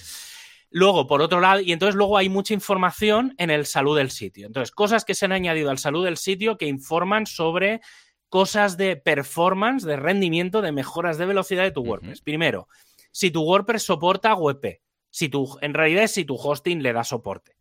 [0.70, 4.46] Luego, por otro lado, y entonces luego hay mucha información en el salud del sitio.
[4.46, 7.80] Entonces, cosas que se han añadido al salud del sitio que informan sobre
[8.28, 12.20] cosas de performance, de rendimiento, de mejoras de velocidad de tu WordPress.
[12.22, 12.68] Primero,
[13.10, 14.80] si tu WordPress soporta WebP.
[15.12, 17.56] Si tu, en realidad es si tu hosting le da soporte.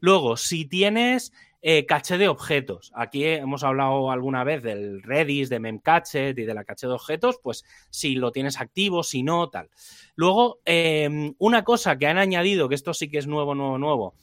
[0.00, 5.60] Luego, si tienes eh, caché de objetos, aquí hemos hablado alguna vez del Redis, de
[5.60, 9.68] Memcached y de la caché de objetos, pues si lo tienes activo, si no, tal.
[10.14, 14.14] Luego, em, una cosa que han añadido, que esto sí que es nuevo, nuevo, nuevo,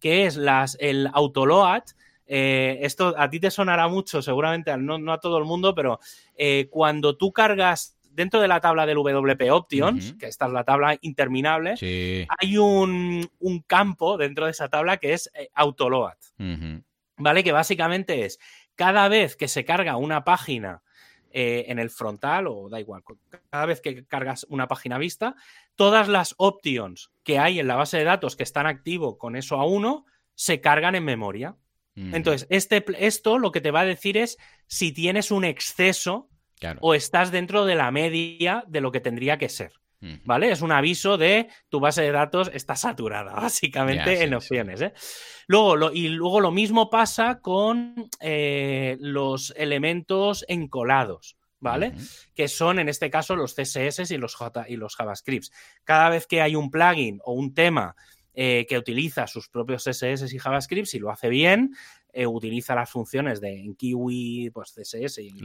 [0.00, 1.82] que es las, el autoload.
[2.28, 6.00] Eh, esto a ti te sonará mucho, seguramente, no, no a todo el mundo, pero
[6.36, 10.64] eh, cuando tú cargas dentro de la tabla del WP Options, que esta es la
[10.64, 11.74] tabla interminable,
[12.28, 13.28] hay un,
[13.66, 16.16] campo dentro de esa tabla que es eh, Autoload.
[17.18, 17.44] ¿Vale?
[17.44, 18.38] Que básicamente es
[18.74, 20.82] cada vez que se carga una página
[21.30, 23.02] eh, en el frontal, o da igual,
[23.50, 25.34] cada vez que cargas una página vista,
[25.74, 29.56] todas las options que hay en la base de datos que están activos con eso
[29.56, 31.56] a uno se cargan en memoria.
[31.94, 36.28] Entonces, este, esto lo que te va a decir es si tienes un exceso
[36.80, 39.72] o estás dentro de la media de lo que tendría que ser.
[40.24, 40.52] ¿Vale?
[40.52, 44.80] Es un aviso de tu base de datos está saturada, básicamente, en opciones.
[44.80, 44.92] ¿eh?
[45.48, 51.36] Luego, y luego lo mismo pasa con eh, los elementos encolados.
[51.58, 51.94] ¿Vale?
[52.34, 55.50] Que son en este caso los CSS y los, J y los JavaScripts.
[55.84, 57.96] Cada vez que hay un plugin o un tema
[58.34, 61.74] eh, que utiliza sus propios CSS y JavaScript, y lo hace bien,
[62.18, 65.38] eh, utiliza las funciones de en Kiwi, pues CSS y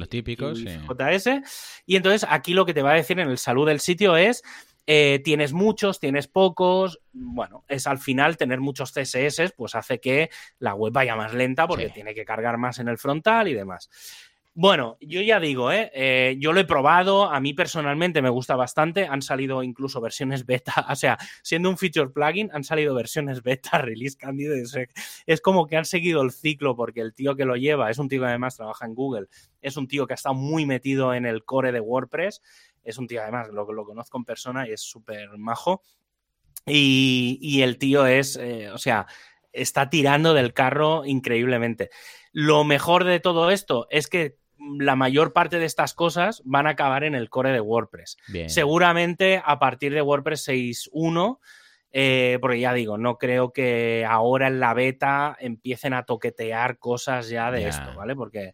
[0.87, 1.41] JS.
[1.85, 4.41] Y entonces aquí lo que te va a decir en el salud del sitio es
[4.87, 7.01] eh, tienes muchos, tienes pocos.
[7.11, 10.29] Bueno, es al final tener muchos CSS, pues hace que
[10.59, 13.89] la web vaya más lenta porque tiene que cargar más en el frontal y demás.
[14.53, 15.89] Bueno, yo ya digo, ¿eh?
[15.93, 16.35] ¿eh?
[16.37, 20.73] yo lo he probado, a mí personalmente me gusta bastante, han salido incluso versiones beta,
[20.89, 24.89] o sea, siendo un feature plugin, han salido versiones beta, release candidate,
[25.25, 28.09] es como que han seguido el ciclo porque el tío que lo lleva es un
[28.09, 29.27] tío que además trabaja en Google,
[29.61, 32.41] es un tío que estado muy metido en el core de WordPress,
[32.83, 35.81] es un tío además, lo, lo conozco en persona y es súper majo,
[36.65, 39.07] y, el tío es, eh, o sea,
[39.51, 41.89] está tirando del carro increíblemente.
[42.31, 44.40] Lo mejor de todo esto es que
[44.79, 48.17] la mayor parte de estas cosas van a acabar en el core de WordPress.
[48.47, 51.39] Seguramente a partir de WordPress 6.1,
[51.93, 57.29] eh, porque ya digo, no creo que ahora en la beta empiecen a toquetear cosas
[57.29, 58.15] ya de esto, ¿vale?
[58.15, 58.53] Porque...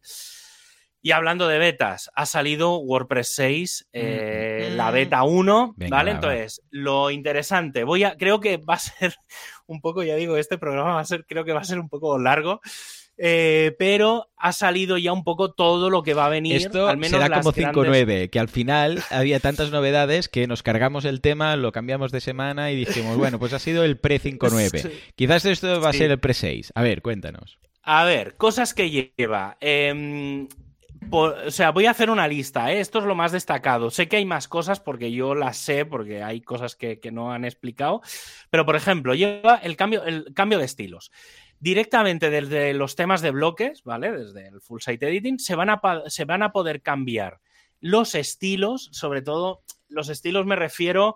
[0.99, 6.11] Y hablando de betas, ha salido WordPress 6, eh, la beta 1, ¿vale?
[6.11, 9.15] Entonces, lo interesante, voy a, creo que va a ser
[9.67, 11.87] un poco, ya digo, este programa va a ser, creo que va a ser un
[11.87, 12.59] poco largo,
[13.17, 16.57] eh, pero ha salido ya un poco todo lo que va a venir.
[16.57, 21.03] Esto al menos será como 5.9, que al final había tantas novedades que nos cargamos
[21.05, 24.91] el tema, lo cambiamos de semana y dijimos, bueno, pues ha sido el pre 5.9.
[25.15, 26.73] Quizás esto va a ser el pre 6.
[26.75, 27.57] A ver, cuéntanos.
[27.81, 29.57] A ver, cosas que lleva.
[29.61, 30.47] Em,
[31.09, 32.81] o sea, voy a hacer una lista, ¿eh?
[32.81, 33.89] esto es lo más destacado.
[33.89, 37.31] Sé que hay más cosas porque yo las sé, porque hay cosas que, que no
[37.31, 38.01] han explicado,
[38.49, 41.11] pero por ejemplo, lleva el cambio, el cambio de estilos
[41.59, 44.11] directamente desde los temas de bloques, ¿vale?
[44.11, 47.39] Desde el full site editing, se van a, se van a poder cambiar
[47.79, 51.15] los estilos, sobre todo los estilos me refiero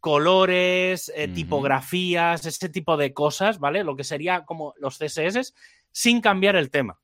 [0.00, 3.82] colores, eh, tipografías, ese tipo de cosas, ¿vale?
[3.84, 5.54] Lo que sería como los CSS
[5.90, 7.00] sin cambiar el tema.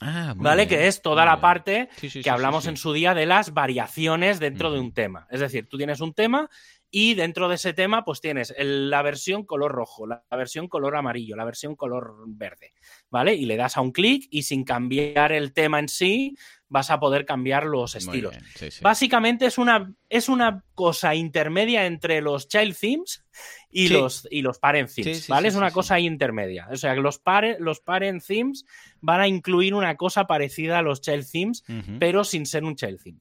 [0.00, 0.68] Ah, ¿Vale?
[0.68, 1.88] Que es toda la parte
[2.22, 5.26] que hablamos en su día de las variaciones dentro de un tema.
[5.30, 6.50] Es decir, tú tienes un tema
[6.90, 11.36] y dentro de ese tema, pues tienes la versión color rojo, la, versión color amarillo,
[11.36, 12.72] la versión color verde,
[13.10, 13.34] ¿vale?
[13.34, 16.36] Y le das a un clic y sin cambiar el tema en sí,
[16.68, 18.34] vas a poder cambiar los estilos.
[18.82, 23.24] Básicamente es una, es una cosa intermedia entre los child themes
[23.70, 25.48] y, los, y los parent themes, ¿vale?
[25.48, 26.68] es una cosa intermedia.
[26.70, 27.20] O sea, que los,
[27.58, 28.64] los parent themes
[29.00, 31.64] van a incluir una cosa parecida a los child themes,
[31.98, 33.20] pero sin ser un child theme.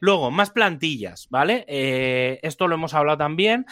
[0.00, 1.64] Luego, más plantillas, ¿vale?
[1.68, 3.66] Eh, esto lo hemos hablado también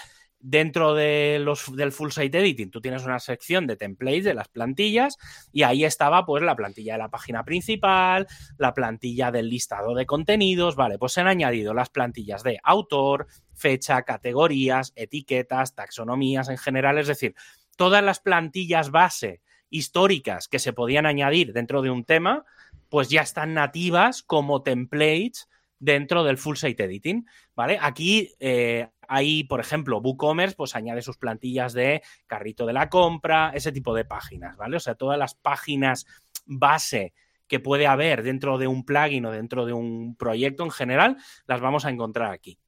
[0.46, 4.48] dentro de los, del full site editing tú tienes una sección de templates de las
[4.48, 5.16] plantillas
[5.52, 8.26] y ahí estaba pues la plantilla de la página principal,
[8.59, 13.26] la plantilla del listado de contenidos, vale, pues se han añadido las plantillas de autor,
[13.54, 17.35] fecha, categorías, etiquetas, taxonomías en general, es decir,
[17.78, 22.44] todas las plantillas base históricas que se podían añadir dentro de un tema,
[22.90, 25.48] pues ya están nativas como templates
[25.85, 27.79] dentro del full site editing, ¿vale?
[27.81, 33.53] Aquí eh, hay, por ejemplo, WooCommerce, pues añade sus plantillas de carrito de la compra,
[33.55, 34.79] ese tipo de páginas, ¿vale?
[34.79, 36.07] O sea, todas las páginas
[36.47, 37.12] base
[37.47, 41.61] que puede haber dentro de un plugin o dentro de un proyecto en general, las
[41.61, 42.59] vamos a encontrar aquí.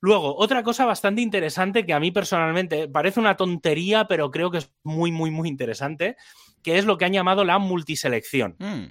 [0.00, 4.58] Luego, otra cosa bastante interesante que a mí personalmente parece una tontería, pero creo que
[4.58, 6.16] es muy, muy, muy interesante,
[6.62, 8.54] que es lo que han llamado la multiselección.
[8.60, 8.84] Mm.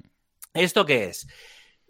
[0.54, 1.28] ¿Esto qué es?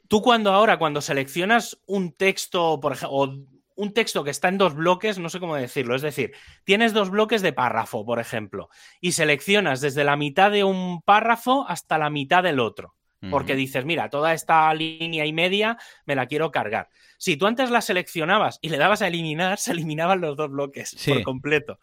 [0.08, 3.36] Tú cuando ahora, cuando seleccionas un texto, por ejemplo, o
[3.78, 6.32] un texto que está en dos bloques, no sé cómo decirlo, es decir,
[6.64, 8.70] tienes dos bloques de párrafo, por ejemplo,
[9.02, 12.96] y seleccionas desde la mitad de un párrafo hasta la mitad del otro
[13.30, 16.90] porque dices, mira, toda esta línea y media me la quiero cargar.
[17.18, 20.96] Si tú antes la seleccionabas y le dabas a eliminar, se eliminaban los dos bloques
[21.06, 21.80] por completo,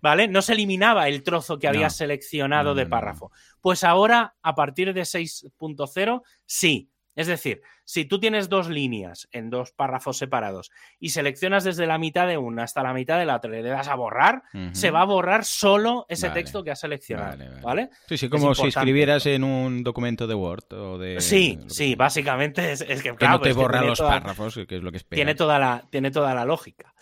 [0.00, 0.28] ¿vale?
[0.28, 3.30] No se eliminaba el trozo que habías seleccionado de párrafo.
[3.60, 6.90] Pues ahora, a partir de 6.0, sí.
[7.16, 11.98] Es decir, si tú tienes dos líneas en dos párrafos separados y seleccionas desde la
[11.98, 14.90] mitad de una hasta la mitad de la otra y le das a borrar, se
[14.90, 17.38] va a borrar solo ese texto que has seleccionado.
[17.62, 21.20] Vale, Sí, sí, como si escribieras en un documento de Word o de.
[21.20, 24.98] Sí, sí, básicamente es, que, claro, no te borra los párrafos, que es lo que
[24.98, 25.16] espera.
[25.16, 26.94] Tiene toda, la, tiene toda la lógica.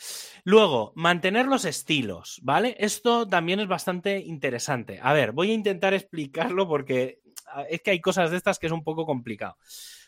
[0.44, 2.76] Luego, mantener los estilos, ¿vale?
[2.78, 5.00] Esto también es bastante interesante.
[5.02, 7.20] A ver, voy a intentar explicarlo porque
[7.68, 9.56] es que hay cosas de estas que es un poco complicado.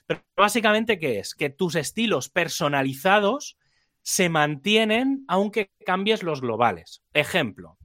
[0.07, 1.35] Pero básicamente, ¿qué es?
[1.35, 3.57] Que tus estilos personalizados
[4.03, 7.03] se mantienen aunque cambies los globales.
[7.13, 7.77] Ejemplo,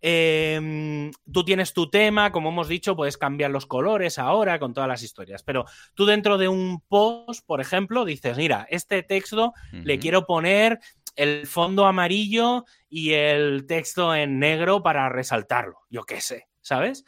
[0.00, 4.88] em, tú tienes tu tema, como hemos dicho, puedes cambiar los colores ahora con todas
[4.88, 10.00] las historias, pero tú dentro de un post, por ejemplo, dices, mira, este texto le
[10.00, 10.80] quiero poner
[11.14, 17.04] el fondo amarillo y el texto en negro para resaltarlo, yo qué sé, ¿sabes?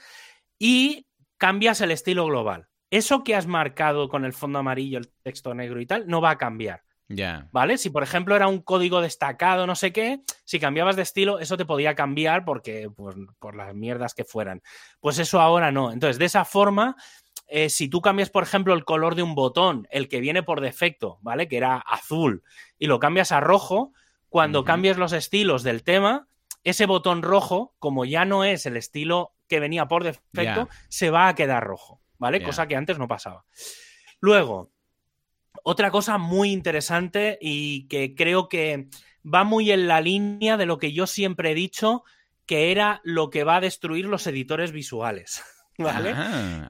[0.56, 5.54] Y cambias el estilo global eso que has marcado con el fondo amarillo, el texto
[5.54, 6.82] negro y tal, no va a cambiar.
[7.08, 7.48] Ya.
[7.50, 7.78] ¿Vale?
[7.78, 11.56] Si por ejemplo era un código destacado, no sé qué, si cambiabas de estilo, eso
[11.56, 14.62] te podía cambiar porque, pues, por las mierdas que fueran.
[15.00, 15.90] Pues eso ahora no.
[15.90, 16.96] Entonces, de esa forma,
[17.46, 20.60] eh, si tú cambias, por ejemplo, el color de un botón, el que viene por
[20.60, 21.48] defecto, ¿vale?
[21.48, 22.42] Que era azul,
[22.78, 23.92] y lo cambias a rojo,
[24.28, 26.28] cuando cambies los estilos del tema,
[26.62, 31.28] ese botón rojo, como ya no es el estilo que venía por defecto, se va
[31.28, 32.01] a quedar rojo.
[32.22, 32.40] ¿Vale?
[32.40, 33.44] Cosa que antes no pasaba.
[34.20, 34.70] Luego,
[35.64, 38.86] otra cosa muy interesante y que creo que
[39.22, 42.04] va muy en la línea de lo que yo siempre he dicho,
[42.46, 45.42] que era lo que va a destruir los editores visuales.
[45.78, 46.14] ¿Vale?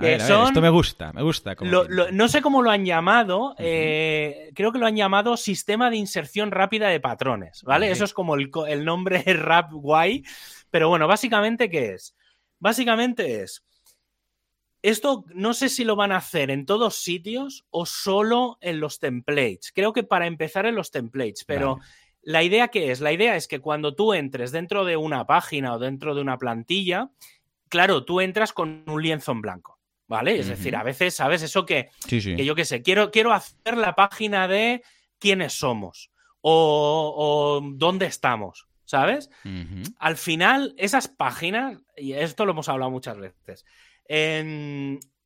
[0.00, 1.54] esto me gusta, me gusta.
[1.60, 6.50] no sé cómo lo han llamado, eh, creo que lo han llamado sistema de inserción
[6.50, 7.90] rápida de patrones, ¿vale?
[7.90, 10.24] Eso es como el, el nombre rap guay,
[10.70, 12.16] pero bueno, básicamente, ¿qué es?
[12.58, 13.66] Básicamente es,
[14.82, 18.98] esto no sé si lo van a hacer en todos sitios o solo en los
[18.98, 19.72] templates.
[19.72, 21.78] Creo que para empezar en los templates, pero
[22.22, 25.74] la idea que es, la idea es que cuando tú entres dentro de una página
[25.74, 27.10] o dentro de una plantilla,
[27.68, 29.78] claro, tú entras con un lienzo en blanco.
[30.08, 30.38] ¿Vale?
[30.38, 31.40] Es decir, a veces, ¿sabes?
[31.40, 34.82] Eso que, que yo qué sé, quiero, quiero hacer la página de
[35.18, 36.10] quiénes somos
[36.42, 39.30] o, o dónde estamos, ¿sabes?
[39.98, 43.64] Al final, esas páginas, y esto lo hemos hablado muchas veces,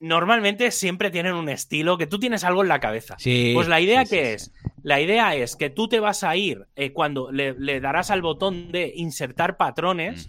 [0.01, 3.17] normalmente siempre tienen un estilo que tú tienes algo en la cabeza.
[3.55, 6.93] pues la idea que es, la idea es que tú te vas a ir eh,
[6.93, 10.29] cuando le, darás al botón de insertar patrones.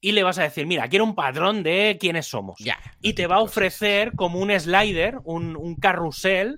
[0.00, 2.60] Y le vas a decir, mira, quiero un patrón de quiénes somos.
[3.02, 6.54] y te va a ofrecer como un slider, un, carrusel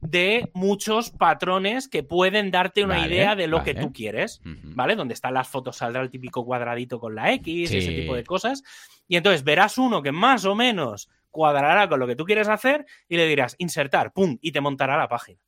[0.00, 4.94] de muchos patrones que pueden darte una idea de lo que tú quieres, ¿vale?
[4.94, 8.62] Donde están las fotos saldrá el típico cuadradito con la X, ese tipo de cosas.
[9.08, 12.86] Y entonces verás uno que más o menos cuadrará con lo que tú quieres hacer
[13.08, 15.38] y le dirás insertar, pum, y te montará la página.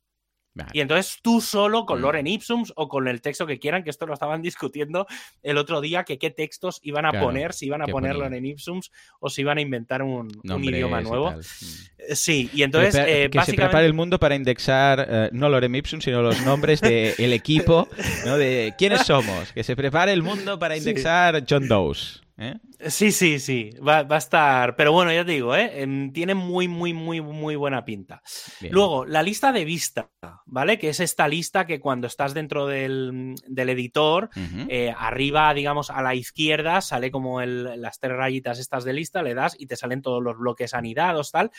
[0.73, 2.01] Y entonces tú solo con mm.
[2.01, 5.07] Loren Ipsums o con el texto que quieran, que esto lo estaban discutiendo
[5.43, 8.91] el otro día, que qué textos iban a poner, si iban a poner Loren Ipsums
[9.19, 10.29] o si iban a inventar un,
[10.61, 11.31] idioma nuevo.
[11.31, 11.39] Mm.
[11.39, 12.95] Eh, sí, y entonces...
[12.95, 16.81] Eh, que se prepare el mundo para indexar eh, no Loren Ipsum, sino los nombres
[16.81, 17.87] del equipo,
[18.25, 18.37] ¿no?
[18.37, 19.51] De quiénes somos.
[19.53, 22.21] Que se prepare el mundo para indexar John Doe's.
[22.41, 22.57] ¿Eh?
[22.87, 24.77] Sí, sí, sí, va, a estar.
[24.77, 25.85] Pero bueno, ya te digo, ¿eh?
[26.13, 28.21] Tiene muy, muy, muy, muy buena pinta.
[28.61, 30.09] Luego, la lista de vista,
[30.45, 30.79] ¿vale?
[30.79, 34.29] Que es esta lista que cuando estás dentro del, editor,
[34.69, 39.33] eh, arriba, digamos, a la izquierda, sale como las tres rayitas estas de lista, le
[39.33, 41.51] das y te salen todos los bloques anidados, tal.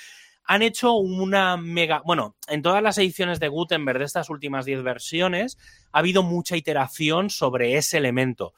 [0.45, 2.01] Han hecho una mega.
[2.07, 5.59] Bueno, en todas las ediciones de Gutenberg de estas últimas 10 versiones,
[5.93, 8.55] ha habido mucha iteración sobre ese elemento.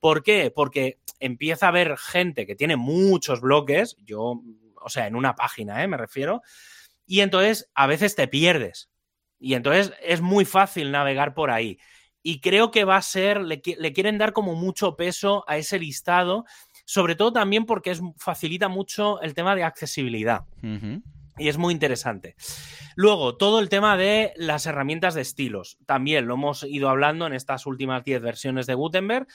[0.00, 0.52] ¿Por qué?
[0.54, 4.42] Porque empieza a haber gente que tiene muchos bloques, yo,
[4.80, 5.88] o sea, en una página, ¿eh?
[5.88, 6.42] me refiero,
[7.06, 8.90] y entonces a veces te pierdes.
[9.38, 11.78] Y entonces es muy fácil navegar por ahí.
[12.22, 16.44] Y creo que va a ser, le, quieren dar como mucho peso a ese listado,
[16.84, 20.40] sobre todo también porque es, facilita mucho el tema de accesibilidad.
[21.38, 22.34] Y es muy interesante.
[22.94, 25.76] Luego, todo el tema de las herramientas de estilos.
[25.84, 29.26] También lo hemos ido hablando en estas últimas 10 versiones de Gutenberg.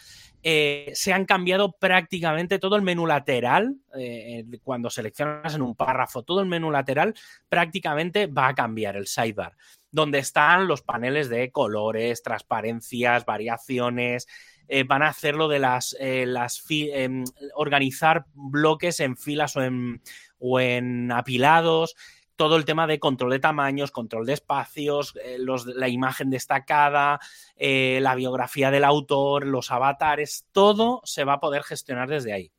[0.42, 3.76] Eh, se han cambiado prácticamente todo el menú lateral.
[3.96, 7.14] Eh, cuando seleccionas en un párrafo, todo el menú lateral
[7.50, 9.56] prácticamente va a cambiar el sidebar.
[9.92, 14.28] Donde están los paneles de colores, transparencias, variaciones.
[14.68, 20.02] Eh, van a hacerlo de las, las em, organizar bloques en filas o en,
[20.42, 21.96] o en apilados,
[22.36, 25.38] todo el tema de control de tamaños, control de espacios, eh,
[25.76, 27.20] la imagen destacada,
[27.56, 32.52] eh, la biografía del autor, los avatares, todo se va a poder gestionar desde ahí.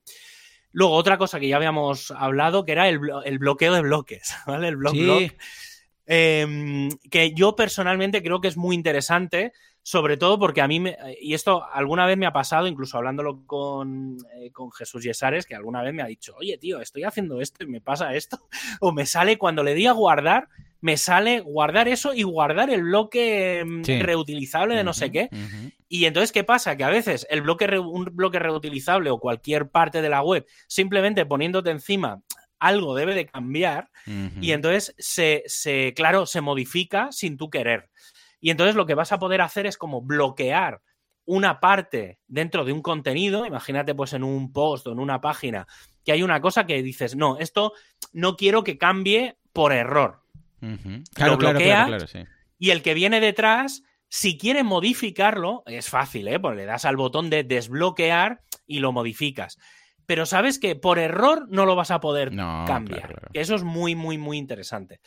[0.71, 4.69] Luego, otra cosa que ya habíamos hablado, que era el, bloqueo de bloques, ¿vale?
[4.69, 5.33] El block block.
[6.07, 9.53] Em, que yo personalmente creo que es muy interesante
[9.83, 13.45] sobre todo porque a mí, me, y esto alguna vez me ha pasado, incluso hablándolo
[13.47, 17.41] con, eh, con, Jesús Yesares, que alguna vez me ha dicho, oye, tío, estoy haciendo
[17.41, 18.49] esto y me pasa esto.
[18.81, 20.49] O me sale, cuando le di a guardar,
[20.81, 25.31] me sale guardar eso y guardar el bloque mm, reutilizable de no sé qué.
[25.89, 26.77] Y entonces, ¿qué pasa?
[26.77, 31.27] Que a veces el bloque un bloque reutilizable o cualquier parte de la web, simplemente
[31.27, 32.23] poniéndote encima,
[32.59, 33.91] algo debe de cambiar.
[34.41, 37.91] Y entonces se, se, claro, se modifica sin tú querer.
[38.43, 40.83] Y entonces lo que vas a poder hacer es como bloquear
[41.25, 45.69] una parte dentro de un contenido, imagínate pues en un post o en una página,
[46.05, 47.73] que hay una cosa que dices, no, esto
[48.13, 50.25] no quiero que cambie por error.
[51.15, 52.07] Claro, claro, claro,
[52.59, 56.39] y el que viene detrás, si quiere modificarlo, es fácil, ¿eh?
[56.39, 59.59] Pues le das al botón de desbloquear y lo modificas.
[60.07, 63.31] Pero sabes que por error no lo vas a poder cambiar.
[63.33, 65.01] Eso es muy, muy, muy interesante.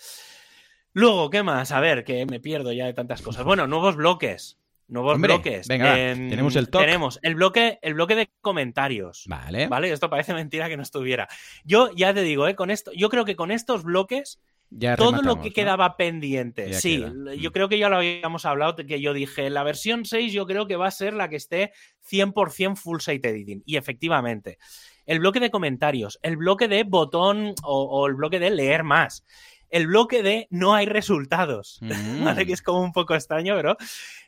[0.96, 1.74] Luego, ¿qué más?
[1.74, 3.44] A ver, que me pierdo ya de tantas cosas.
[3.44, 4.58] Bueno, nuevos bloques.
[4.88, 5.68] Nuevos bloques.
[5.68, 6.84] Venga, em, tenemos el top.
[6.84, 9.26] Tenemos el bloque, el bloque de comentarios.
[9.28, 9.68] Vale.
[9.68, 11.28] Vale, esto parece mentira que no estuviera.
[11.66, 12.56] Yo ya te digo, ¿eh?
[12.56, 14.40] con esto, yo creo que con estos bloques
[14.70, 16.74] ya todo lo que quedaba pendiente.
[16.74, 17.54] sí, yo mm.
[17.54, 20.78] creo que ya lo habíamos hablado, que yo dije, la versión 6 yo creo que
[20.78, 21.74] va a ser la que esté
[22.10, 23.64] 100% full site editing.
[23.66, 24.60] Y efectivamente,
[25.06, 29.26] el bloque de comentarios, el bloque de botón o el bloque de leer más
[29.70, 31.80] el bloque de no hay resultados,
[32.24, 32.46] ¿vale?
[32.46, 33.78] Que es como un poco extraño, pero...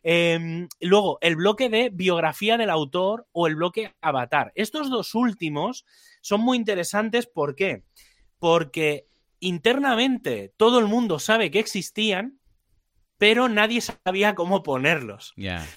[0.04, 4.52] Em, luego, el bloque de biografía del autor o el bloque avatar.
[4.56, 5.86] Estos dos últimos
[6.22, 7.84] son muy interesantes, ¿por qué?
[8.40, 9.08] Porque
[9.40, 12.40] internamente todo el mundo sabe que existían,
[13.18, 15.34] pero nadie sabía cómo ponerlos.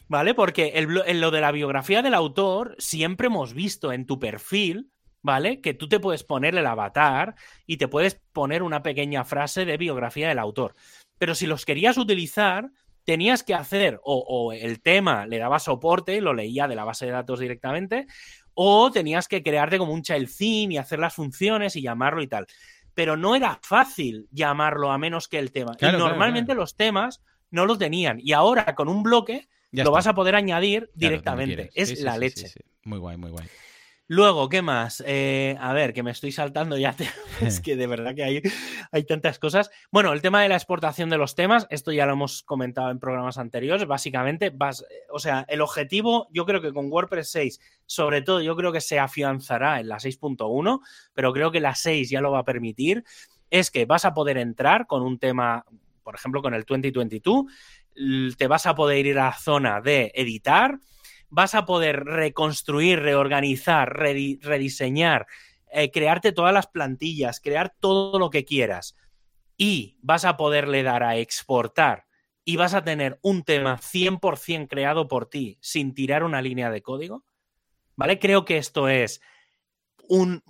[0.08, 0.34] ¿Vale?
[0.34, 4.90] Porque en lo de la biografía del autor siempre hemos visto en tu perfil
[5.22, 5.60] ¿vale?
[5.60, 7.34] Que tú te puedes poner el avatar
[7.66, 10.74] y te puedes poner una pequeña frase de biografía del autor.
[11.18, 12.70] Pero si los querías utilizar,
[13.04, 17.06] tenías que hacer o, el tema le daba soporte y lo leía de la base
[17.06, 18.06] de datos directamente,
[18.54, 22.26] o tenías que crearte como un child theme y hacer las funciones y llamarlo y
[22.26, 22.46] tal.
[22.94, 25.76] Pero no era fácil llamarlo a menos que el tema.
[25.80, 28.18] y normalmente los temas no lo tenían.
[28.20, 31.70] Y ahora con un bloque lo vas a poder añadir directamente.
[31.74, 32.48] es la leche.
[32.84, 33.46] Muy guay, muy guay.
[34.12, 35.04] Luego, ¿qué más?
[35.06, 36.96] Eh, a ver, que me estoy saltando ya.
[37.40, 38.42] es que de verdad que hay,
[38.90, 39.70] hay tantas cosas.
[39.92, 42.98] Bueno, el tema de la exportación de los temas, esto ya lo hemos comentado en
[42.98, 43.86] programas anteriores.
[43.86, 48.56] Básicamente, vas, o sea, el objetivo, yo creo que con WordPress 6, sobre todo, yo
[48.56, 50.80] creo que se afianzará en la 6.1,
[51.14, 53.04] pero creo que la 6 ya lo va a permitir.
[53.48, 55.64] Es que vas a poder entrar con un tema,
[56.02, 57.44] por ejemplo, con el 2022,
[58.36, 60.80] te vas a poder ir a la zona de editar
[61.30, 65.26] vas a poder reconstruir, reorganizar, rediseñar,
[65.72, 68.96] eh, crearte todas las plantillas, crear todo lo que quieras
[69.56, 72.06] y vas a poderle dar a exportar
[72.44, 76.82] y vas a tener un tema 100% creado por ti sin tirar una línea de
[76.82, 77.24] código,
[77.94, 78.18] ¿vale?
[78.18, 79.20] Creo que esto es
[80.08, 80.42] un,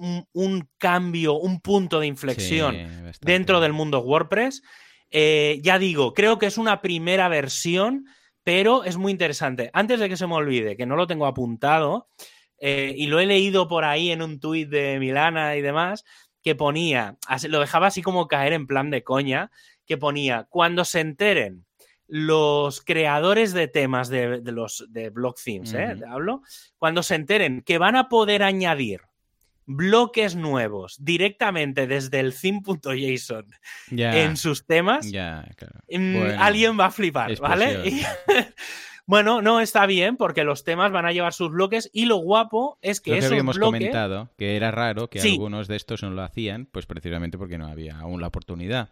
[0.78, 2.76] cambio, un punto de inflexión
[3.20, 4.62] dentro del mundo WordPress.
[5.10, 8.06] Eh, ya digo, creo que es una primera versión
[8.50, 9.70] pero es muy interesante.
[9.72, 12.08] Antes de que se me olvide, que no lo tengo apuntado,
[12.58, 16.04] eh, y lo he leído por ahí en un tuit de Milana y demás,
[16.42, 17.16] que ponía,
[17.48, 19.52] lo dejaba así como caer en plan de coña,
[19.86, 21.64] que ponía, cuando se enteren
[22.08, 25.94] los creadores de temas de, los de blog themes, ¿eh?
[26.08, 26.42] Hablo,
[26.76, 29.02] cuando se enteren que van a poder añadir
[29.70, 33.46] bloques nuevos directamente desde el theme.json
[33.90, 38.02] en sus temas, mm, alguien va a flipar, ¿vale?
[39.06, 42.78] bueno, no está bien porque los temas van a llevar sus bloques y lo guapo
[42.82, 46.66] es que, eso habíamos comentado que era raro que algunos de estos no lo hacían,
[46.66, 48.90] pues precisamente porque no había aún la oportunidad.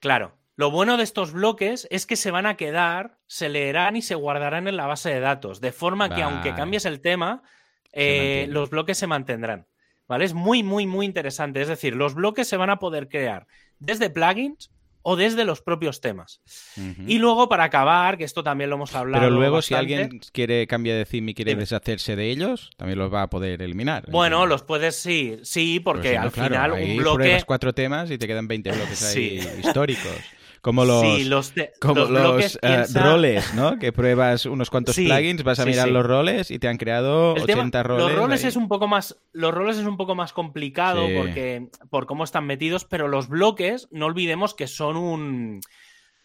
[0.00, 4.02] Claro, Lo bueno de estos bloques es que se van a quedar, se leerán y
[4.02, 7.42] se guardarán en la base de datos, de forma que aunque cambies el tema,
[7.92, 9.66] eh, los bloques se mantendrán.
[10.10, 10.24] ¿Vale?
[10.24, 11.62] Es muy, muy, muy interesante.
[11.62, 13.46] Es decir, los bloques se van a poder crear
[13.78, 14.68] desde plugins
[15.02, 16.40] o desde los propios temas.
[17.06, 19.22] Y luego, para acabar, que esto también lo hemos hablado.
[19.22, 21.60] Pero luego, si alguien quiere cambiar de theme y quiere Dime.
[21.60, 24.02] deshacerse de ellos, también los va a poder eliminar.
[24.10, 24.46] Bueno, entiendo.
[24.46, 27.42] los puedes, sí, sí, porque si no, al claro, final ahí un bloque.
[27.46, 29.48] cuatro temas y te quedan 20 bloques ahí Sí.
[29.64, 30.12] históricos.
[30.62, 33.78] Como los, sí, los, como los los, eh, piensa- roles, ¿no?
[33.78, 36.76] Que pruebas unos cuantos Sí, plugins, vas a sí, mirar los roles y te han
[36.76, 38.04] creado El 80 tema- roles.
[38.06, 38.48] Los roles ahí.
[38.48, 39.16] es un poco más.
[39.32, 41.68] Los roles es un poco más complicado porque.
[41.88, 45.60] por cómo están metidos, pero los bloques, no olvidemos que son un.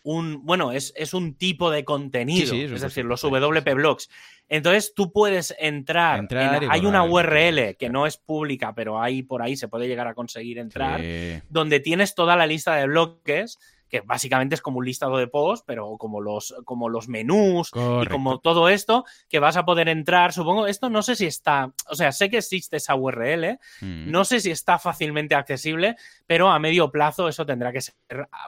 [0.04, 2.46] un bueno, es, es un tipo de contenido.
[2.54, 4.10] Sí, sí, es decir, los WP blocks.
[4.48, 6.20] Entonces tú puedes entrar.
[6.20, 9.68] Entrar en- y hay una URL que no es pública, pero ahí por ahí se
[9.68, 11.00] puede llegar a conseguir entrar.
[11.02, 11.42] Sí.
[11.50, 13.58] donde tienes toda la lista de bloques,
[13.88, 17.70] que básicamente es como un listado de posts, pero como los, como los menús
[18.04, 20.34] y como todo esto, que vas a poder entrar.
[20.34, 24.10] Supongo, esto no sé si está, o sea, sé que existe esa URL, Mm.
[24.12, 27.96] no sé si está fácilmente accesible, pero a medio plazo eso tendrá que ser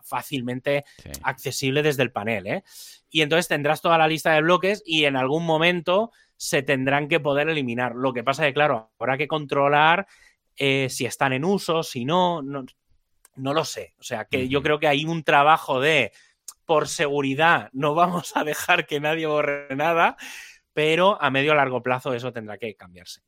[0.04, 1.10] fácilmente Sí.
[1.24, 2.64] accesible desde el panel, ¿eh?
[3.10, 7.20] Y entonces tendrás toda la lista de bloques y en algún momento se tendrán que
[7.20, 7.96] poder eliminar.
[7.96, 10.08] Lo que pasa es que, claro, habrá que controlar
[10.56, 12.66] eh, si están en uso, si no, no,
[13.38, 13.94] no lo sé.
[14.00, 16.12] O sea, que yo creo que hay un trabajo de,
[16.66, 20.18] por seguridad, no vamos a dejar que nadie borre nada,
[20.74, 23.22] pero a medio o largo plazo eso tendrá que cambiarse.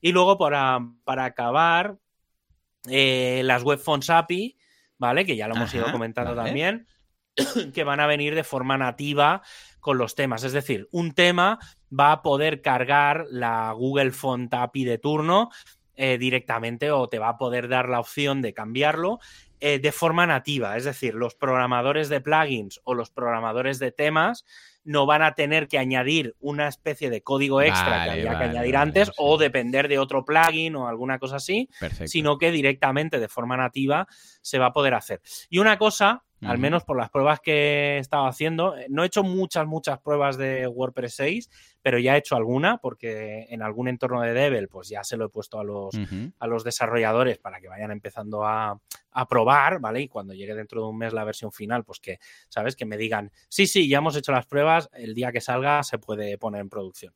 [0.00, 1.98] Y luego, para, para acabar,
[2.88, 4.56] eh, las web fonts API,
[4.98, 5.24] ¿vale?
[5.24, 6.48] Que ya lo hemos Ajá, ido comentando vale.
[6.48, 6.86] también,
[7.74, 9.42] que van a venir de forma nativa
[9.80, 10.42] con los temas.
[10.44, 11.58] Es decir, un tema
[11.88, 15.50] va a poder cargar la Google Font API de turno
[15.94, 19.18] eh, directamente o te va a poder dar la opción de cambiarlo
[19.60, 20.76] eh, de forma nativa.
[20.76, 24.44] Es decir, los programadores de plugins o los programadores de temas
[24.84, 28.38] no van a tener que añadir una especie de código extra Vale, que había vale,
[28.38, 29.14] que añadir vale, antes sí.
[29.16, 32.06] o depender de otro plugin o alguna cosa así, Perfecto.
[32.06, 34.06] sino que directamente de forma nativa
[34.42, 35.20] se va a poder hacer.
[35.50, 39.22] Y una cosa, al menos por las pruebas que he estado haciendo, no he hecho
[39.22, 41.50] muchas, muchas pruebas de WordPress 6,
[41.82, 45.26] pero ya he hecho alguna porque en algún entorno de Devel pues ya se lo
[45.26, 45.94] he puesto a los,
[46.38, 48.80] a los desarrolladores para que vayan empezando a,
[49.16, 50.02] a probar, ¿vale?
[50.02, 52.18] Y cuando llegue dentro de un mes la versión final, pues que,
[52.48, 52.76] ¿sabes?
[52.76, 55.98] Que me digan, sí, sí, ya hemos hecho las pruebas, el día que salga se
[55.98, 57.14] puede poner en producción.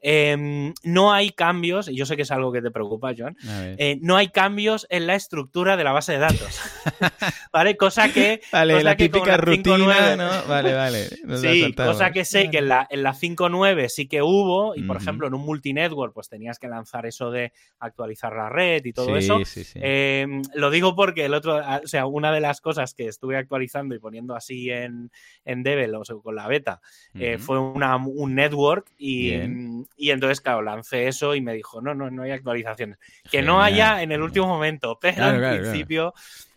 [0.00, 3.36] Em, no hay cambios, y yo sé que es algo que te preocupa, John,
[3.78, 6.60] eh, no hay cambios en la estructura de la base de datos,
[7.52, 7.76] ¿vale?
[7.76, 8.40] Cosa que...
[8.52, 10.48] Vale, cosa la que típica rutina, 5.9 ¿no?
[10.48, 11.08] Vale, vale.
[11.38, 14.96] Sí, cosa que sé que en la, en la 5.9 sí que hubo, y por
[14.96, 19.06] ejemplo en un multinetwork pues tenías que lanzar eso de actualizar la red y todo
[19.06, 19.44] Sí, eso.
[19.44, 19.78] sí, sí.
[19.82, 23.36] Eh, lo digo porque el otro, ah, o sea, una de las cosas que estuve
[23.36, 25.10] actualizando y poniendo así en,
[25.44, 26.80] en Devel, o sea, con la beta,
[27.14, 29.85] eh, fue una, un network y, Bien.
[29.96, 32.98] Y entonces, claro, lancé eso y me dijo, no, no, no hay actualizaciones.
[33.30, 35.70] Que no haya en el último momento, pero Claro, en, claro, claro.
[35.70, 36.14] principio,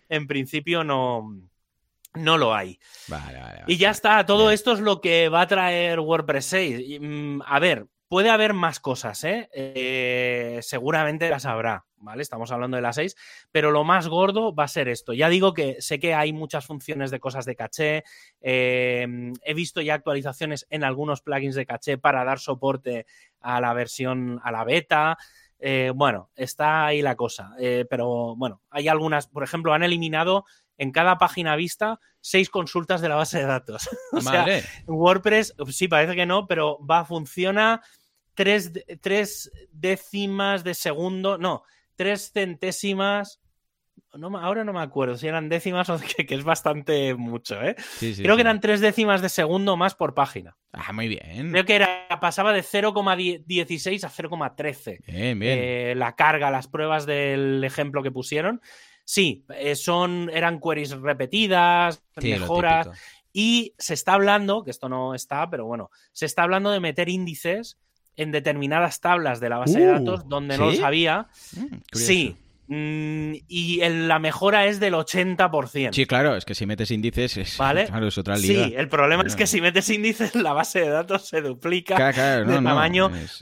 [0.09, 1.35] en principio no,
[2.13, 2.79] no lo hay.
[3.07, 6.79] Vale, vale, Y ya está, todo esto es lo que va a traer WordPress 6.
[6.85, 9.49] Y, mm, a ver, puede haber más cosas, ¿eh?
[9.53, 12.23] Eh, Seguramente las habrá, ¿vale?
[12.23, 13.15] Estamos hablando de las 6,
[13.51, 15.13] pero lo más gordo va a ser esto.
[15.13, 18.03] Ya digo que sé que hay muchas funciones de cosas de caché,
[18.41, 19.07] eh,
[19.43, 23.05] he visto ya actualizaciones en algunos plugins de caché para dar soporte
[23.39, 25.17] a la versión, a la beta.
[25.59, 27.53] Eh, bueno, está ahí la cosa,
[27.89, 30.45] pero bueno, hay algunas, por ejemplo, han eliminado
[30.79, 33.87] en cada página vista seis consultas de la base de datos.
[34.13, 34.63] o sea, Madre.
[34.87, 37.81] WordPress, sí, parece que no, pero va, funciona
[38.33, 38.71] tres,
[39.01, 41.63] tres décimas de segundo, no,
[41.95, 43.41] tres centésimas.
[44.13, 47.75] No, ahora no me acuerdo si eran décimas o que, que es bastante mucho, ¿eh?
[47.97, 50.57] Sí, sí, Creo que eran tres décimas de segundo más por página.
[50.71, 51.51] Ah, muy bien.
[51.51, 55.59] Creo que era, pasaba de 0,16 a 0,13 Bien, bien.
[55.61, 58.61] eh, la carga, las pruebas del ejemplo que pusieron.
[59.03, 62.89] Sí, eh, son, eran queries repetidas, mejoras.
[63.33, 67.09] Y se está hablando, que esto no está, pero bueno, se está hablando de meter
[67.09, 67.77] índices
[68.21, 70.77] en determinadas tablas de la base de Uh, datos donde no ¿sí?
[70.77, 71.27] los había.
[71.55, 71.65] Mm.
[71.93, 72.35] Sí.
[72.67, 75.91] Mm, y el- la mejora es del 80%.
[75.95, 77.85] Sí, claro, es que si metes índices es, ¿Vale?
[77.87, 78.65] claro, es otra liga.
[78.67, 82.13] Sí, el problema es que si metes índices, la base de datos se duplica Claro,
[82.13, 83.41] claro, no, de tamaño es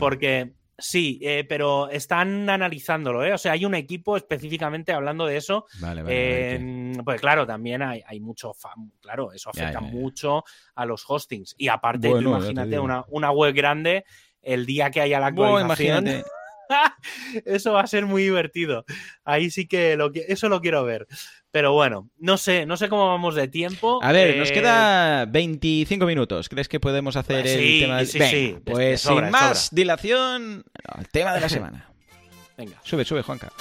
[0.00, 3.32] porque sí, eh, pero están analizándolo, ¿eh?
[3.32, 5.66] O sea, hay un equipo específicamente hablando de eso.
[5.80, 9.92] Vale, vale, Eh, pues claro, también hay, hay mucho fan, claro, eso afecta ya, ya.
[9.92, 10.44] mucho
[10.74, 11.54] a los hostings.
[11.58, 14.04] Y aparte, Bueno, imagínate una, una web grande,
[14.42, 16.24] el día que haya la actualización, imagínate.
[17.44, 18.84] eso va a ser muy divertido.
[19.24, 21.06] Ahí sí que, lo que eso lo quiero ver.
[21.50, 24.00] Pero bueno, no sé, no sé cómo vamos de tiempo.
[24.02, 26.48] A ver, nos eh, queda 25 minutos.
[26.48, 28.06] ¿Crees que podemos hacer pues el tema del...
[28.08, 30.64] Sí, sí, Pues sin más dilación,
[30.98, 31.88] el tema de la semana.
[32.56, 32.80] Venga.
[32.82, 33.52] Sube, sube, Juanca.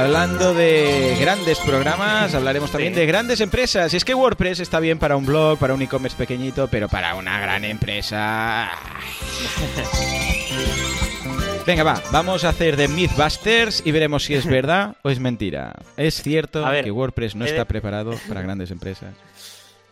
[0.00, 3.92] Hablando de grandes programas, hablaremos también de grandes empresas.
[3.92, 7.14] Y es que WordPress está bien para un blog, para un e-commerce pequeñito, pero para
[7.16, 8.70] una gran empresa.
[11.66, 15.74] Venga, va, vamos a hacer de Mythbusters y veremos si es verdad o es mentira.
[15.98, 19.14] ¿Es cierto que WordPress no está preparado para grandes empresas?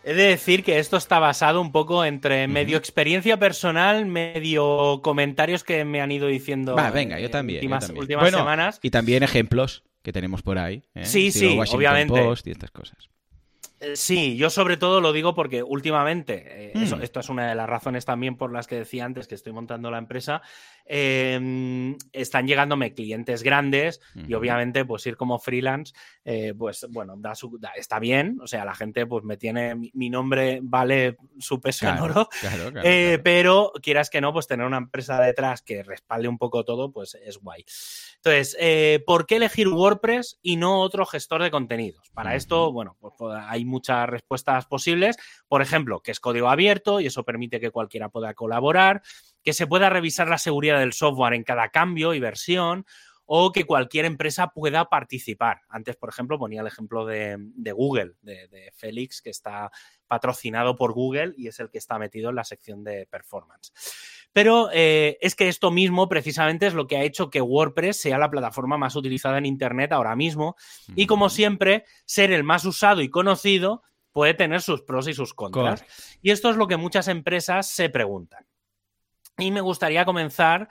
[0.04, 5.64] He de decir que esto está basado un poco entre medio experiencia personal, medio comentarios
[5.64, 6.74] que me han ido diciendo.
[6.74, 7.58] Va, venga, yo también.
[7.58, 7.84] Últimas,
[8.30, 8.80] semanas.
[8.82, 10.84] Y también ejemplos que tenemos por ahí.
[10.94, 11.04] ¿eh?
[11.04, 12.20] Sí, sí, obviamente.
[12.20, 13.08] Post y estas cosas.
[13.80, 17.02] Eh, sí, yo sobre todo lo digo porque últimamente, eh, mm.
[17.02, 19.90] esto es una de las razones también por las que decía antes que estoy montando
[19.90, 20.42] la empresa,
[20.84, 25.92] em, están llegándome clientes grandes y obviamente pues ir como freelance,
[26.24, 27.34] eh, pues bueno, da
[27.76, 31.98] está bien, o sea, la gente pues me tiene, mi, nombre vale su peso en
[31.98, 32.28] oro,
[33.22, 37.14] pero quieras que no, pues tener una empresa detrás que respalde un poco todo, pues
[37.14, 37.64] es guay.
[38.16, 38.56] Entonces,
[39.06, 42.10] ¿por qué elegir WordPress y no otro gestor de contenidos?
[42.10, 45.16] Para esto, bueno, pues, pues hay muchas respuestas posibles.
[45.46, 49.02] Por ejemplo, que es código abierto y eso permite que cualquiera pueda colaborar,
[49.42, 52.84] que se pueda revisar la seguridad del software en cada cambio y versión
[53.30, 55.60] o que cualquier empresa pueda participar.
[55.68, 57.36] Antes, por ejemplo, ponía el ejemplo de,
[57.74, 59.70] Google, de, Félix, que está
[60.06, 63.70] patrocinado por Google y es el que está metido en la sección de performance.
[64.32, 68.18] Pero eh, es que esto mismo precisamente es lo que ha hecho que WordPress sea
[68.18, 70.56] la plataforma más utilizada en Internet ahora mismo.
[70.94, 75.34] Y como siempre, ser el más usado y conocido puede tener sus pros y sus
[75.34, 75.84] contras.
[76.22, 78.46] Y esto es lo que muchas empresas se preguntan.
[79.38, 80.68] Y me gustaría comenzar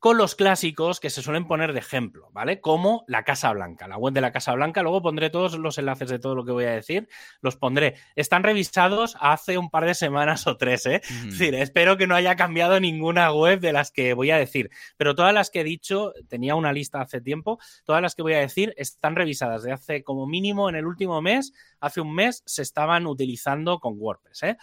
[0.00, 2.62] con los clásicos que se suelen poner de ejemplo, ¿vale?
[2.62, 4.82] Como la Casa Blanca, la web de la Casa Blanca.
[4.82, 7.06] Luego pondré todos los enlaces de todo lo que voy a decir,
[7.42, 7.96] los pondré.
[8.16, 11.02] Están revisados hace un par de semanas o tres, ¿eh?
[11.04, 14.70] Es decir, espero que no haya cambiado ninguna web de las que voy a decir,
[14.96, 18.32] pero todas las que he dicho, tenía una lista hace tiempo, todas las que voy
[18.32, 22.42] a decir están revisadas de hace como mínimo en el último mes, hace un mes
[22.46, 24.56] se estaban utilizando con WordPress, ¿eh?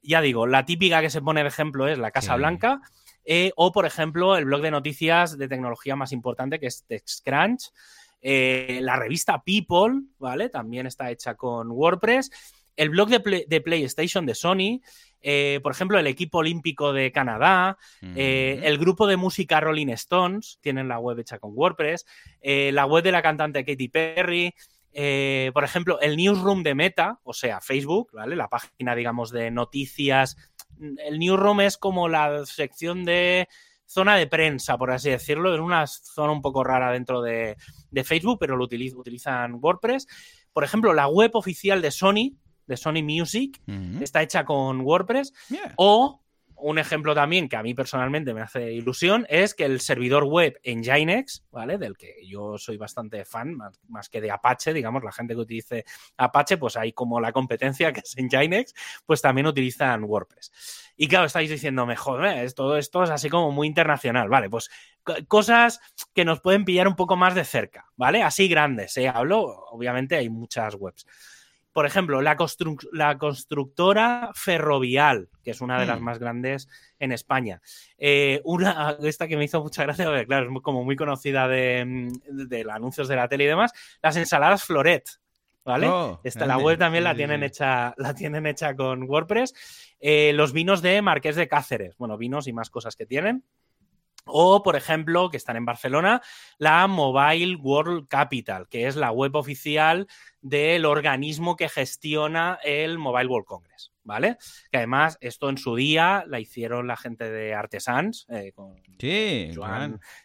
[0.00, 2.80] Ya digo, la típica que se pone de ejemplo es la Casa Blanca.
[3.26, 7.72] Eh, o, por ejemplo, el blog de noticias de tecnología más importante que es TechCrunch.
[8.22, 10.48] Eh, la revista People, ¿vale?
[10.48, 12.30] También está hecha con WordPress.
[12.76, 14.80] El blog de, PlayStation de Sony.
[15.20, 17.78] Eh, por ejemplo, el equipo olímpico de Canadá.
[18.00, 20.58] el grupo de música Rolling Stones.
[20.60, 22.06] Tienen la web hecha con WordPress.
[22.42, 24.54] la web de la cantante Katy Perry.
[25.52, 28.36] por ejemplo, el newsroom de Meta, o sea, Facebook, ¿vale?
[28.36, 30.36] La página, digamos, de noticias
[30.80, 33.48] el newsroom es como la sección de
[33.86, 37.56] zona de prensa, por así decirlo, en una zona un poco rara dentro de,
[38.04, 40.06] Facebook, pero lo utilizan WordPress.
[40.52, 43.60] Por ejemplo, la web oficial de Sony, de Sony Music,
[44.00, 45.32] está hecha con WordPress.
[45.76, 46.20] O
[46.58, 50.58] un ejemplo también que a mí personalmente me hace ilusión es que el servidor web
[50.62, 51.78] en Nginx, ¿vale?
[51.78, 53.56] Del que yo soy bastante fan,
[53.88, 55.84] más, que de Apache, digamos, la gente que utilice
[56.16, 60.52] Apache, pues hay como la competencia que es en Nginx, pues también utilizan WordPress.
[60.96, 64.48] Y claro, estáis diciéndome, joder, todo esto es así como muy internacional, ¿vale?
[64.48, 64.70] Pues
[65.28, 65.80] cosas
[66.14, 68.22] que nos pueden pillar un poco más de cerca, ¿vale?
[68.22, 69.08] Así grandes, ¿eh?
[69.08, 71.06] Hablo, obviamente hay muchas webs.
[71.76, 72.38] Por ejemplo, la,
[73.18, 76.04] constructora Ferrovial, que es una de las mm.
[76.04, 76.68] más grandes
[76.98, 77.60] en España.
[77.98, 82.08] Eh, una, esta que me hizo mucha gracia, porque claro, es como muy conocida de,
[82.30, 85.06] de, anuncios de la tele y demás, las ensaladas Floret.
[85.66, 85.86] ¿Vale?
[85.86, 89.52] Oh, esta, la web también la tienen hecha, la tienen hecha con WordPress.
[90.00, 91.94] Eh, los vinos de Marqués de Cáceres.
[91.98, 93.44] Bueno, vinos y más cosas que tienen.
[94.26, 96.20] O, por ejemplo, que están en Barcelona,
[96.58, 100.06] la Mobile World Capital, que es la web oficial
[100.40, 103.92] del organismo que gestiona el Mobile World Congress.
[104.06, 104.38] ¿vale?
[104.70, 108.24] Que además esto en su día la hicieron la gente de Artesans.
[108.30, 109.50] Eh, con sí,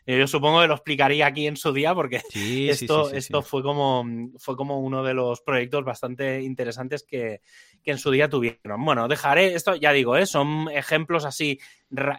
[0.05, 2.21] Yo supongo que lo explicaría aquí en su día porque
[2.69, 4.05] esto, esto fue, como,
[4.37, 7.41] fue como uno de los proyectos bastante interesantes que,
[7.85, 8.83] en su día tuvieron.
[8.83, 10.25] Bueno, dejaré esto, ya digo, ¿eh?
[10.25, 11.59] son ejemplos así,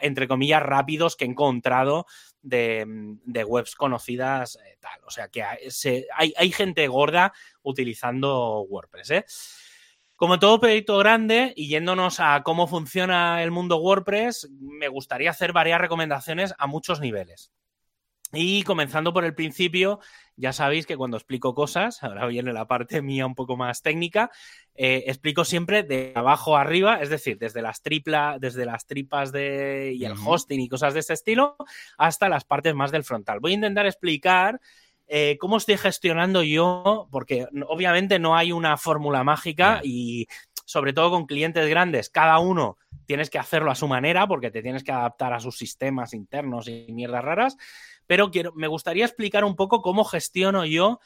[0.01, 2.07] entre comillas, rápidos que he encontrado
[2.43, 3.15] de,
[3.47, 5.01] webs conocidas, eh, tal.
[5.05, 7.33] O sea que hay, hay gente gorda
[7.63, 9.25] utilizando WordPress, ¿eh?
[10.17, 15.53] Como todo proyecto grande, y yéndonos a cómo funciona el mundo WordPress, me gustaría hacer
[15.53, 17.51] varias recomendaciones a muchos niveles.
[18.33, 19.99] Y comenzando por el principio,
[20.37, 24.31] ya sabéis que cuando explico cosas, ahora viene la parte mía un poco más técnica,
[24.75, 29.33] eh, explico siempre de abajo a arriba, es decir, desde las triplas, desde las tripas
[29.33, 31.57] de, y el hosting y cosas de este estilo,
[31.99, 33.41] hasta las partes más del frontal.
[33.41, 34.61] Voy a intentar explicar
[35.09, 40.27] eh, cómo estoy gestionando yo, porque obviamente no hay una fórmula mágica y
[40.65, 44.63] sobre todo con clientes grandes, cada uno tienes que hacerlo a su manera porque te
[44.63, 47.57] tienes que adaptar a sus sistemas internos y mierdas raras,
[48.13, 51.01] pero quiero, me gustaría explicar un poco cómo gestiono yo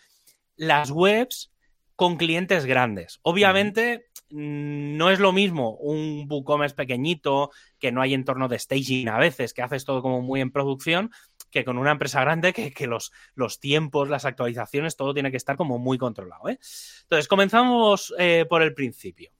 [0.57, 1.53] las webs
[1.95, 3.21] con clientes grandes.
[3.23, 9.09] Obviamente mm, no es lo mismo un WooCommerce pequeñito que no hay entorno de staging
[9.09, 11.13] a veces, que haces todo como muy en producción,
[11.53, 15.55] que con una empresa grande que, los, los, tiempos, las actualizaciones, todo tiene que estar
[15.55, 16.49] como muy controlado.
[16.49, 16.59] ¿eh?
[17.03, 19.31] Entonces, comenzamos eh, por el principio.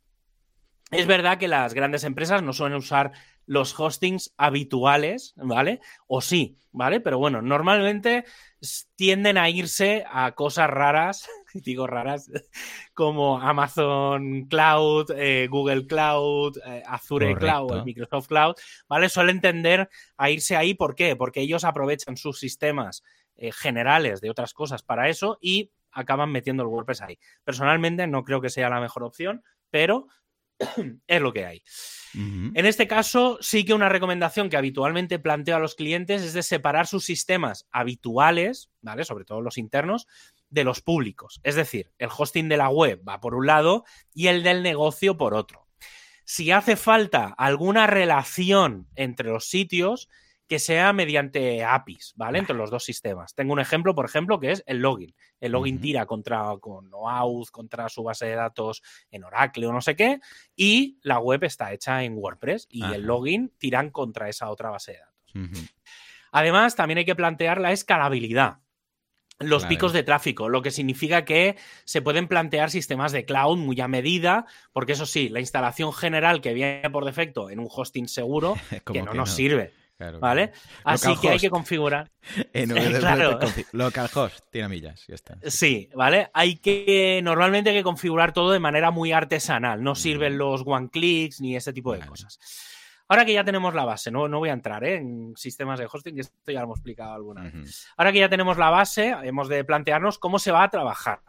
[0.93, 3.11] Es verdad que las grandes empresas no suelen usar
[3.47, 5.81] los hostings habituales, ¿vale?
[6.07, 7.01] O sí, ¿vale?
[7.01, 8.25] Pero bueno, normalmente
[8.97, 12.31] tienden a irse a cosas raras, digo raras,
[12.95, 18.55] como Amazon Cloud, eh, Google Cloud, eh, Azure Cloud, Microsoft Cloud,
[18.89, 19.09] ¿vale?
[19.09, 21.17] Suelen tender a irse ahí, ¿por qué?
[21.17, 23.03] Porque ellos aprovechan sus sistemas
[23.37, 27.19] eh, generales de otras cosas para eso y acaban metiendo el WordPress ahí.
[27.45, 30.09] Personalmente no creo que sea la mejor opción, pero
[31.07, 31.63] es lo que hay.
[32.15, 36.43] En este caso, sí que una recomendación que habitualmente planteo a los clientes es de
[36.43, 39.05] separar sus sistemas habituales, ¿vale?
[39.05, 40.07] Sobre todo los internos,
[40.49, 41.41] de los públicos.
[41.43, 43.85] Es decir, el hosting de la web va por un lado
[44.15, 45.67] y el del negocio por otro.
[46.25, 50.09] Si hace falta alguna relación entre los sitios,
[50.49, 52.39] que sea mediante APIs, ¿vale?
[52.39, 53.35] Entre los dos sistemas.
[53.35, 55.15] Tengo un ejemplo, por ejemplo, que es el login.
[55.41, 59.81] El login tira contra con OAuth, contra su base de datos en Oracle o no
[59.81, 60.21] sé qué,
[60.55, 64.93] y la web está hecha en WordPress y el login tiran contra esa otra base
[64.93, 65.73] de datos.
[66.33, 68.59] Además, también hay que plantear la escalabilidad.
[69.39, 73.79] Los picos de tráfico, lo que significa que se pueden plantear sistemas de cloud muy
[73.83, 78.09] a medida, porque eso sí, la instalación general que viene por defecto en un hosting
[78.09, 78.57] seguro,
[78.93, 79.75] que no nos sirve.
[79.99, 80.53] ¿Vale?
[80.85, 82.11] Así que hay que configurar.
[82.53, 83.39] En claro.
[83.73, 85.39] Localhost, tiene millas, ya está.
[85.45, 86.29] Sí, ¿vale?
[86.35, 87.21] Hay que.
[87.23, 89.83] Normalmente hay que configurar todo de manera muy artesanal.
[89.83, 92.41] No sirven los one clicks ni ese tipo de cosas.
[93.09, 94.97] Ahora que ya tenemos la base, no, no voy a entrar ¿eh?
[94.97, 97.87] en sistemas de hosting, que esto ya lo hemos explicado alguna vez.
[97.97, 101.21] Ahora que ya tenemos la base, hemos de plantearnos cómo se va a trabajar.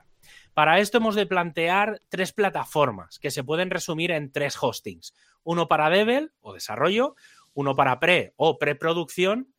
[0.55, 5.13] Para esto hemos de plantear tres plataformas que se pueden resumir en tres hostings.
[5.43, 7.15] Uno para Devel o desarrollo,
[7.57, 9.51] uno para pre o preproducción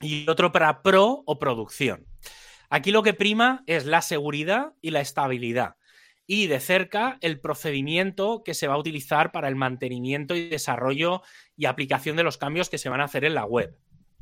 [0.00, 2.04] y otro para pro o producción.
[2.68, 5.76] Aquí lo que prima es la seguridad y la estabilidad
[6.26, 11.22] y de cerca el procedimiento que se va a utilizar para el mantenimiento y desarrollo
[11.56, 13.78] y aplicación de los cambios que se van a hacer en la web.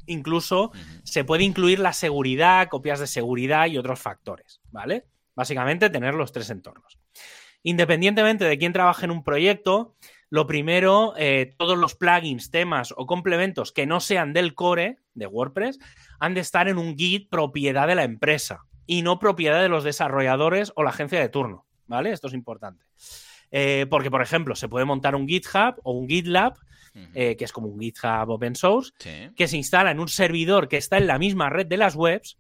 [0.07, 0.71] Incluso
[1.03, 5.07] se puede incluir la seguridad, copias de seguridad y otros factores, ¿vale?
[5.35, 6.99] Básicamente tener los tres entornos.
[7.63, 9.97] Independientemente de quién trabaje en un proyecto,
[10.29, 15.27] lo primero, eh, todos los plugins, temas o complementos que no sean del core de
[15.27, 15.79] WordPress
[16.19, 19.85] han de estar en un Git propiedad de la empresa y no propiedad de los
[19.85, 22.11] desarrolladores o la agencia de turno, ¿vale?
[22.11, 22.85] Esto es importante.
[23.51, 26.55] Eh, porque, por ejemplo, se puede montar un GitHub o un GitLab,
[27.15, 28.93] eh, que es como un GitHub open source,
[29.37, 32.39] que se instala en un servidor que está en la misma red de las webs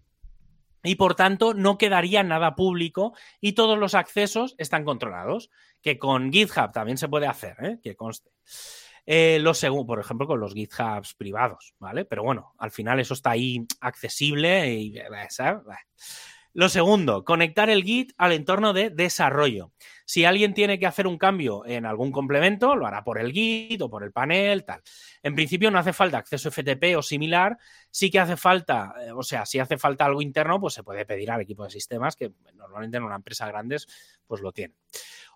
[0.82, 5.51] y por tanto no quedaría nada público y todos los accesos están controlados,
[5.87, 7.78] que con GitHub también se puede hacer, ¿eh?
[7.80, 8.32] que conste.
[9.07, 12.05] Eh, lo segundo, por ejemplo, con los GitHubs privados, ¿vale?
[12.05, 14.99] Pero bueno, al final eso está ahí accesible y...
[15.28, 15.62] ¿sabes?
[16.55, 19.72] Lo segundo, conectar el Git al entorno de desarrollo.
[20.07, 23.82] Si alguien tiene que hacer un cambio en algún complemento, lo hará por el Git
[23.82, 24.80] o por el panel, tal.
[25.22, 27.59] En principio no hace falta acceso FTP o similar,
[27.91, 31.05] sí que hace falta, eh, o sea, si hace falta algo interno, pues se puede
[31.05, 33.87] pedir al equipo de sistemas, que normalmente en una empresa grandes,
[34.26, 34.78] pues lo tienen.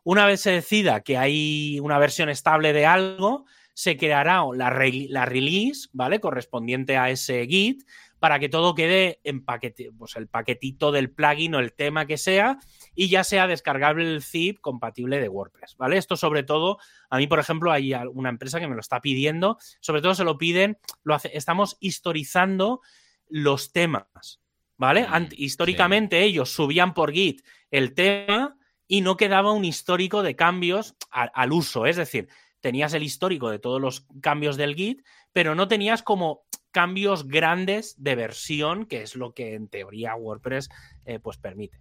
[0.05, 3.45] Una vez se decida que hay una versión estable de algo,
[3.75, 4.71] se creará la,
[5.09, 6.21] la release, ¿vale?
[6.21, 7.83] Correspondiente a ese Git
[8.21, 12.19] para que todo quede en paquete, pues el paquetito del plugin o el tema que
[12.19, 12.59] sea
[12.95, 15.97] y ya sea descargable el zip compatible de WordPress, ¿vale?
[15.97, 16.79] Esto sobre todo,
[17.09, 20.25] a mí, por ejemplo, hay una empresa que me lo está pidiendo, sobre todo se
[20.25, 22.83] lo piden, lo hace, estamos historizando
[23.27, 24.41] los temas,
[24.77, 25.07] ¿vale?
[25.33, 28.59] Históricamente ellos subían por Git el tema
[28.91, 32.29] y no quedaba un histórico de cambios al uso, es decir,
[32.59, 37.95] tenías el histórico de todos los cambios del Git, pero no tenías como cambios grandes
[38.03, 40.71] de versión, que es lo que en teoría WordPress
[41.05, 41.81] eh, pues permite.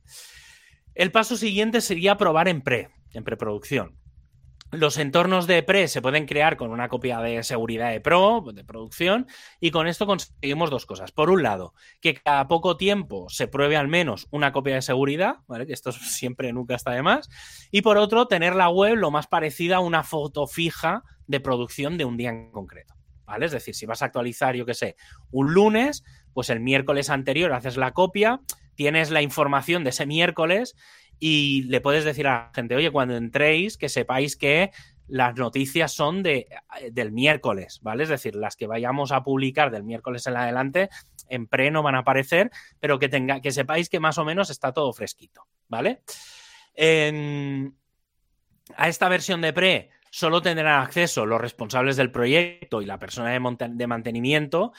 [0.93, 3.99] El paso siguiente sería probar en pre, en preproducción.
[4.72, 8.63] Los entornos de pre se pueden crear con una copia de seguridad de pro, de
[8.63, 9.26] producción,
[9.59, 11.11] y con esto conseguimos dos cosas.
[11.11, 15.38] Por un lado, que cada poco tiempo se pruebe al menos una copia de seguridad,
[15.47, 15.65] ¿vale?
[15.65, 17.30] Que esto siempre nunca está de más.
[17.72, 21.97] Y por otro, tener la web lo más parecida a una foto fija de producción
[21.97, 22.93] de un día en concreto.
[23.26, 23.47] ¿Vale?
[23.47, 24.95] Es decir, si vas a actualizar, yo qué sé,
[25.32, 26.03] un lunes,
[26.34, 28.41] pues el miércoles anterior haces la copia,
[28.76, 30.76] tienes la información de ese miércoles
[31.20, 34.72] y le puedes decir a la gente, oye, cuando entréis, que sepáis que
[35.07, 36.47] las noticias son de,
[36.91, 38.03] del miércoles, ¿vale?
[38.03, 40.89] Es decir, las que vayamos a publicar del miércoles en adelante,
[41.28, 44.49] en pre no van a aparecer, pero que, tenga, que sepáis que más o menos
[44.49, 46.01] está todo fresquito, ¿vale?
[48.78, 53.32] a esta versión de pre solo tendrán acceso los responsables del proyecto y la persona
[53.32, 54.72] de mantenimiento.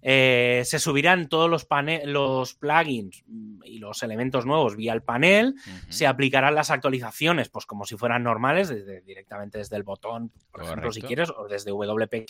[0.00, 1.66] Eh, se subirán todos los,
[2.04, 3.24] los plugins
[3.64, 5.54] y los elementos nuevos vía el panel.
[5.88, 10.62] Se aplicarán las actualizaciones, pues como si fueran normales, desde, directamente desde el botón, por
[10.62, 12.26] ejemplo, si quieres, o desde WP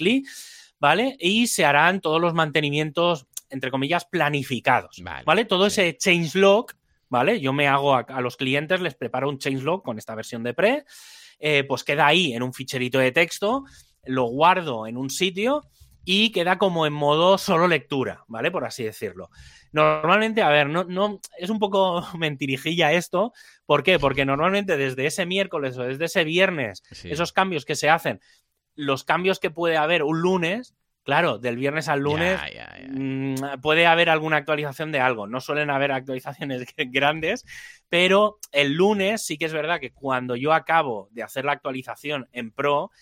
[0.79, 1.17] ¿vale?
[1.21, 5.45] Y se harán todos los mantenimientos, entre comillas, planificados, ¿vale?
[5.45, 6.73] Todo ese changelog,
[7.09, 7.41] ¿vale?
[7.41, 10.85] Yo me hago a, los clientes, les preparo un changelog con esta versión de pre,
[11.39, 13.65] eh, pues queda ahí en un ficherito de texto,
[14.05, 15.63] lo guardo en un sitio
[16.11, 18.51] y queda como en modo solo lectura, ¿vale?
[18.51, 19.29] Por así decirlo.
[19.73, 23.35] Normalmente, a ver, no, no, es un poco mentirijilla esto.
[23.67, 23.99] ¿Por qué?
[23.99, 28.23] Porque normalmente desde ese miércoles o desde ese viernes, esos cambios que se hacen,
[28.75, 32.41] los cambios que puede haber un lunes, claro, del viernes al lunes
[32.89, 35.27] mm, puede haber alguna actualización de algo.
[35.27, 37.45] No suelen haber actualizaciones grandes,
[37.91, 42.31] pero el lunes sí que es verdad que cuando yo acabo de hacer la actualización
[42.33, 42.93] en Pro,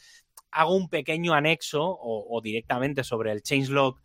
[0.56, 3.96] hago un pequeño anexo o, directamente sobre el changelog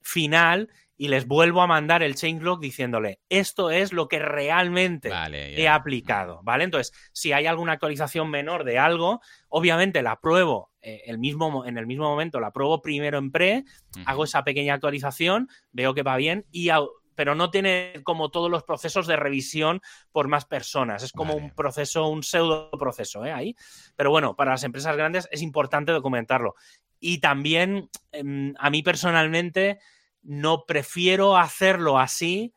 [0.00, 5.68] final y les vuelvo a mandar el changelog diciéndole esto es lo que realmente he
[5.68, 6.64] aplicado, ¿vale?
[6.64, 11.76] Entonces, si hay alguna actualización menor de algo, obviamente la pruebo eh, el mismo, en
[11.76, 13.64] el mismo momento, la pruebo primero en pre,
[14.06, 16.70] hago esa pequeña actualización, veo que va bien y
[17.18, 19.80] pero no tiene como todos los procesos de revisión
[20.12, 21.02] por más personas.
[21.02, 23.32] Es como un proceso, un pseudo proceso ¿eh?
[23.32, 23.56] ahí.
[23.96, 26.54] Pero bueno, para las empresas grandes es importante documentarlo.
[27.00, 29.80] Y también, em, a mí personalmente,
[30.22, 32.52] no prefiero hacerlo así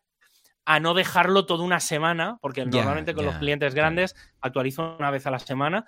[0.63, 5.25] a no dejarlo toda una semana, porque normalmente con los clientes grandes actualizo una vez
[5.25, 5.85] a la semana,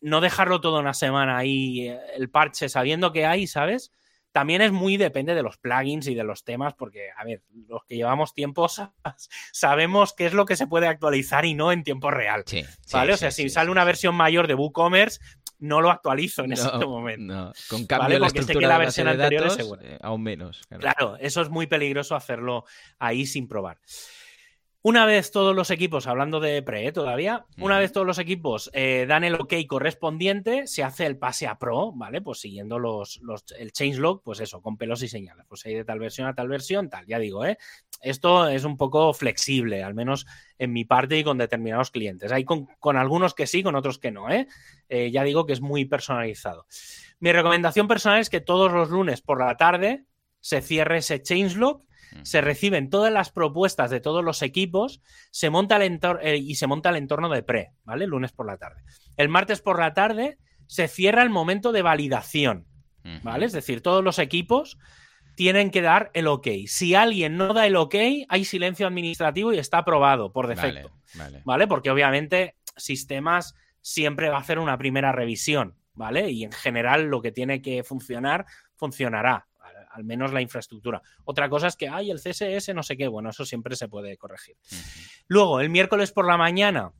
[0.00, 3.92] no dejarlo toda una semana ahí eh, el parche sabiendo que hay, ¿sabes?
[4.38, 7.84] También es muy depende de los plugins y de los temas, porque, a ver, los
[7.84, 8.68] que llevamos tiempo
[9.52, 12.44] sabemos qué es lo que se puede actualizar y no en tiempo real.
[12.92, 13.14] ¿Vale?
[13.14, 15.18] o sea, si sale una versión mayor de WooCommerce,
[15.58, 17.34] no lo actualizo en ese momento.
[17.34, 17.52] No.
[17.68, 18.32] Con cambio ¿vale?
[18.32, 20.60] Porque la, versión anterior es eh, aún menos.
[20.78, 22.64] claro, eso es muy peligroso hacerlo
[23.00, 23.80] ahí sin probar.
[24.80, 26.92] Una vez todos los equipos, hablando de pre ¿eh?
[26.92, 31.48] todavía, una vez todos los equipos eh, dan el ok correspondiente, se hace el pase
[31.48, 32.20] a pro, ¿vale?
[32.22, 35.46] Pues siguiendo los, los, el changelog, pues eso, con pelos y señales.
[35.48, 37.58] Pues hay de tal versión a tal versión, tal, ya digo, ¿eh?
[38.02, 40.26] Esto es un poco flexible, al menos
[40.58, 42.30] en mi parte y con determinados clientes.
[42.30, 44.46] Hay con, algunos que sí, con otros que no, ¿eh?
[44.88, 45.10] ¿eh?
[45.10, 46.66] Ya digo que es muy personalizado.
[47.18, 50.04] Mi recomendación personal es que todos los lunes por la tarde
[50.38, 51.82] se cierre ese changelog
[52.22, 55.00] se reciben todas las propuestas de todos los equipos,
[55.30, 58.06] se monta el eh, y se monta el entorno de pre, ¿vale?
[58.06, 58.82] lunes por la tarde.
[59.16, 62.66] El martes por la tarde se cierra el momento de validación,
[63.22, 63.46] ¿vale?
[63.46, 64.78] Es decir, todos los equipos
[65.34, 66.48] tienen que dar el ok.
[66.66, 67.94] Si alguien no da el ok,
[68.28, 70.90] hay silencio administrativo y está aprobado por defecto.
[71.44, 76.30] Vale, Porque obviamente sistemas siempre va a hacer una primera revisión, ¿vale?
[76.30, 78.46] Y en general lo que tiene que funcionar,
[78.76, 79.46] funcionará
[79.90, 81.02] al menos la infraestructura.
[81.24, 84.16] Otra cosa es que, hay el CSS no sé qué, bueno, eso siempre se puede
[84.16, 84.56] corregir.
[85.26, 86.92] Luego, el miércoles por la mañana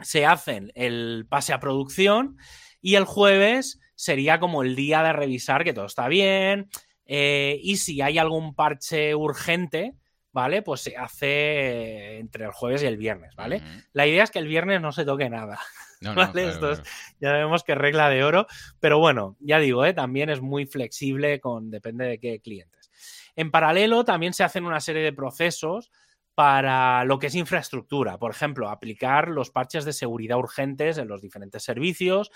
[0.00, 2.36] se hacen el pase a producción
[2.80, 6.68] y el jueves sería como el día de revisar que todo está bien
[7.06, 9.94] eh, y si hay algún parche urgente,
[10.32, 10.62] ¿vale?
[10.62, 13.62] Pues se hace entre el jueves y el viernes, ¿vale?
[13.92, 15.58] La idea es que el viernes no se toque nada.
[16.48, 16.82] Esto
[17.20, 18.46] ya vemos que regla de oro,
[18.80, 19.94] pero bueno, ya digo, ¿eh?
[19.94, 22.90] también es muy flexible con depende de qué clientes.
[23.36, 25.90] En paralelo, también se hacen una serie de procesos
[26.34, 28.18] para lo que es infraestructura.
[28.18, 32.30] Por ejemplo, aplicar los parches de seguridad urgentes en los diferentes servicios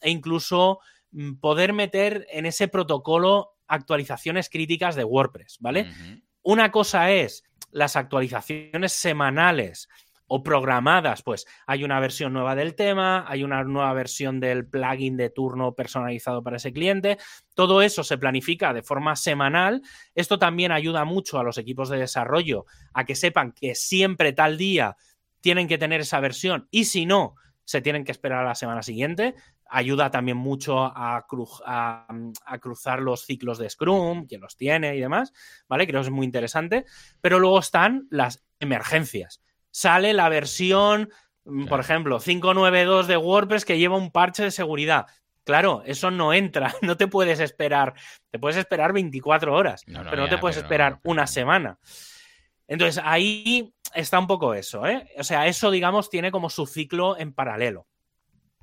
[0.00, 5.90] e incluso mm, poder meter en ese protocolo actualizaciones críticas de WordPress, ¿vale?
[6.42, 9.88] Una cosa es las actualizaciones semanales
[10.28, 15.16] o programadas, pues hay una versión nueva del tema, hay una nueva versión del plugin
[15.16, 17.18] de turno personalizado para ese cliente.
[17.54, 19.82] Todo eso se planifica de forma semanal.
[20.14, 24.58] Esto también ayuda mucho a los equipos de desarrollo a que sepan que siempre tal
[24.58, 24.96] día
[25.40, 28.82] tienen que tener esa versión y si no, se tienen que esperar a la semana
[28.82, 29.34] siguiente.
[29.68, 31.26] Ayuda también mucho a,
[32.60, 35.34] cruzar los ciclos de Scrum, quien los tiene y demás,
[35.68, 35.86] ¿vale?
[35.86, 36.86] Creo que es muy interesante.
[37.20, 39.42] Pero luego están las emergencias.
[39.78, 41.08] Sale la versión,
[41.44, 45.06] mm, por ejemplo, 592 de WordPress que lleva un parche de seguridad.
[45.44, 47.94] Claro, eso no entra, no te puedes esperar,
[48.28, 51.78] te puedes esperar 24 horas, pero no te puedes esperar una semana.
[52.66, 55.10] Entonces ahí está un poco eso, ¿eh?
[55.16, 57.86] O sea, eso, digamos, tiene como su ciclo en paralelo.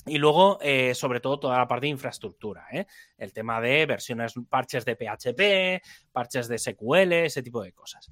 [0.05, 2.87] Y luego, eh, sobre todo, toda la parte de infraestructura, ¿eh?
[3.17, 8.11] El tema de versiones, parches de PHP, parches de SQL, ese tipo de cosas.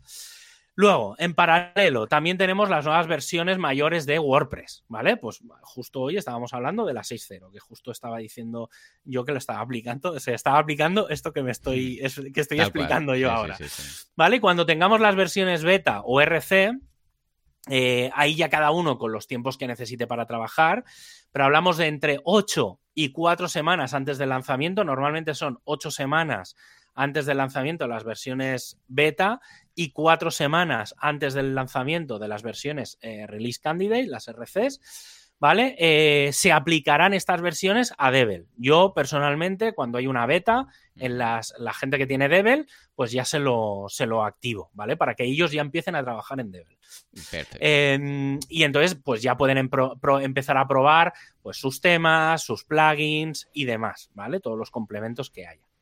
[0.76, 5.18] Luego, en paralelo, también tenemos las nuevas versiones mayores de WordPress, ¿vale?
[5.18, 8.70] Pues justo hoy estábamos hablando de la 6.0, que justo estaba diciendo
[9.04, 12.00] yo que lo estaba aplicando, se estaba aplicando esto que me estoy,
[12.34, 13.56] que estoy explicando yo ahora,
[14.16, 14.42] ¿vale?
[14.42, 16.72] Cuando tengamos las versiones beta o RC,
[17.70, 20.86] eh, ahí ya cada uno con los tiempos que necesite para trabajar,
[21.32, 26.56] pero hablamos de entre 8 y 4 semanas antes del lanzamiento, normalmente son 8 semanas
[26.94, 29.42] antes del lanzamiento de las versiones beta
[29.76, 35.76] y cuatro semanas antes del lanzamiento de las versiones eh, Release Candidate, las RCs, ¿vale?
[35.78, 38.48] Eh, se aplicarán estas versiones a Devel.
[38.56, 43.26] Yo personalmente, cuando hay una beta, en las, la gente que tiene Devel, pues ya
[43.26, 44.96] se lo, se lo activo, ¿vale?
[44.96, 46.78] Para que ellos ya empiecen a trabajar en Devel.
[47.60, 53.66] Em, y entonces, pues ya pueden empezar a probar pues, sus temas, sus plugins y
[53.66, 54.40] demás, ¿vale?
[54.40, 55.73] Todos los complementos que haya.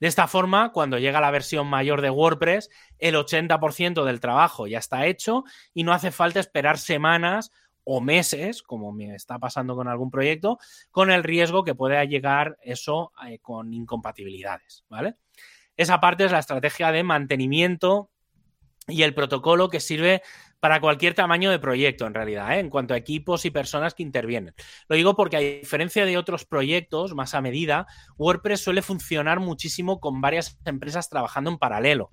[0.00, 4.78] De esta forma, cuando llega la versión mayor de WordPress, el 80% del trabajo ya
[4.78, 5.44] está hecho
[5.74, 7.52] y no hace falta esperar semanas
[7.84, 10.58] o meses, como me está pasando con algún proyecto,
[10.90, 15.16] con el riesgo que pueda llegar eso eh, con incompatibilidades, ¿vale?
[15.76, 18.10] Esa parte es la estrategia de mantenimiento
[18.86, 20.22] y el protocolo que sirve
[20.60, 22.60] para cualquier tamaño de proyecto, en realidad, ¿eh?
[22.60, 24.54] en cuanto a equipos y personas que intervienen.
[24.88, 27.86] Lo digo porque, a diferencia de otros proyectos más a medida,
[28.18, 32.10] WordPress suele funcionar muchísimo con varias empresas trabajando en paralelo.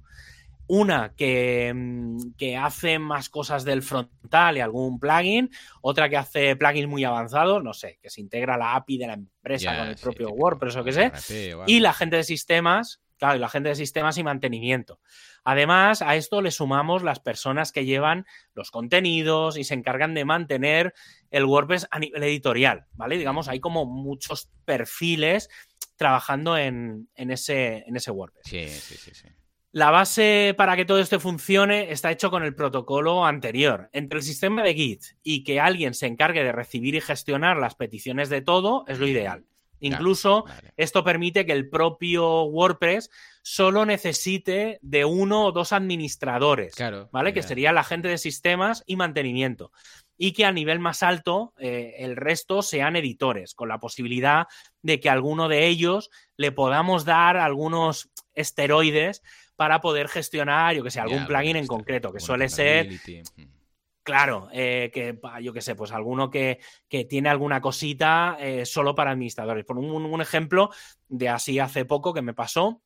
[0.69, 5.49] Una que, mm, que, hace más cosas del frontal y algún plugin,
[5.81, 9.13] otra que hace plugins muy avanzados, no sé, que se integra la API de la
[9.13, 13.39] empresa con el propio WordPress o qué sé, y la gente de sistemas, claro, y
[13.39, 14.99] la gente de sistemas y mantenimiento.
[15.43, 20.25] Además, a esto le sumamos las personas que llevan los contenidos y se encargan de
[20.25, 20.93] mantener
[21.31, 23.17] el WordPress a nivel editorial, ¿vale?
[23.17, 25.49] Digamos, hay como muchos perfiles
[25.95, 28.45] trabajando en, ese, en ese WordPress.
[28.45, 29.27] Sí, sí, sí, sí.
[29.71, 33.89] La base para que todo esto funcione está hecho con el protocolo anterior.
[33.93, 37.75] Entre el sistema de Git y que alguien se encargue de recibir y gestionar las
[37.75, 39.45] peticiones de todo es lo ideal.
[39.79, 43.09] Incluso esto permite que el propio WordPress
[43.41, 46.75] solo necesite de uno o dos administradores,
[47.11, 47.33] ¿vale?
[47.33, 49.71] Que sería la gente de sistemas y mantenimiento.
[50.17, 54.47] Y que a nivel más alto eh, el resto sean editores, con la posibilidad
[54.81, 59.21] de que alguno de ellos le podamos dar algunos esteroides
[59.55, 62.89] para poder gestionar, yo que sé, algún plugin en concreto, que suele ser
[64.07, 66.61] Claro, eh, que yo qué sé, pues alguno que,
[67.09, 69.65] tiene alguna cosita eh, solo para administradores.
[69.65, 70.69] Por un, ejemplo
[71.09, 72.81] de así hace poco que me pasó,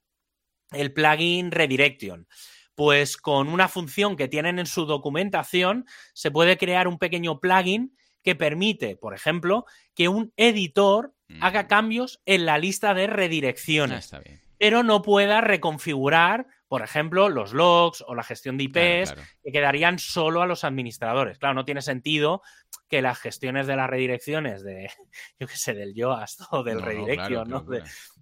[0.71, 2.27] el plugin Redirection.
[2.73, 7.95] Pues con una función que tienen en su documentación, se puede crear un pequeño plugin
[8.23, 14.11] que permite, por ejemplo, que un editor haga cambios en la lista de redirecciones.
[14.11, 14.21] Ah,
[14.57, 19.13] pero no pueda reconfigurar por ejemplo, los logs o la gestión de IPs,
[19.43, 21.37] que quedarían solo a los administradores.
[21.37, 22.43] Claro, no tiene sentido
[22.87, 24.89] que las gestiones de las redirecciones de,
[25.39, 27.65] yo qué sé, del Yoast o del redirección, ¿no?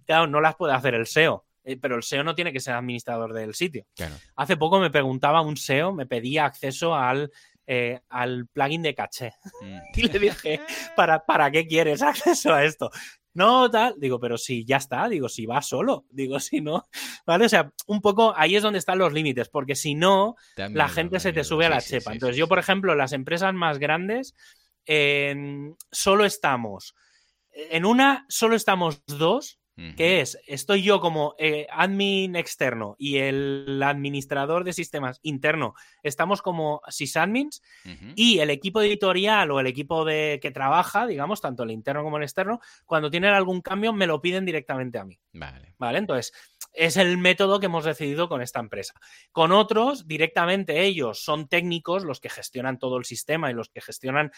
[0.04, 1.46] claro, no las puede hacer el SEO.
[1.62, 3.86] Eh, pero el SEO no tiene que ser administrador del sitio.
[4.34, 7.30] Hace poco me preguntaba un SEO, me pedía acceso al,
[7.68, 9.34] eh, al plugin de caché.
[9.60, 9.78] Mm.
[9.94, 10.60] y le dije,
[10.96, 12.90] ¿para, ¿para qué quieres acceso a esto?
[13.40, 16.88] No, tal, digo, pero si ya está, digo, si va solo, digo, si no,
[17.26, 17.46] ¿vale?
[17.46, 21.20] O sea, un poco ahí es donde están los límites, porque si no, la gente
[21.20, 22.12] se te sube a la chepa.
[22.12, 24.34] Entonces, yo, por ejemplo, las empresas más grandes,
[25.90, 26.94] solo estamos,
[27.52, 29.59] en una solo estamos dos
[29.96, 36.42] que es, estoy yo como eh, admin externo y el administrador de sistemas interno, estamos
[36.42, 37.62] como sysadmins
[38.14, 42.18] y el equipo editorial o el equipo de que trabaja, digamos, tanto el interno como
[42.18, 45.18] el externo, cuando tienen algún cambio me lo piden directamente a mí.
[45.32, 45.74] Vale.
[45.78, 46.32] Vale, entonces
[46.72, 48.94] es el método que hemos decidido con esta empresa.
[49.32, 53.80] Con otros, directamente ellos son técnicos los que gestionan todo el sistema y los que
[53.80, 54.30] gestionan,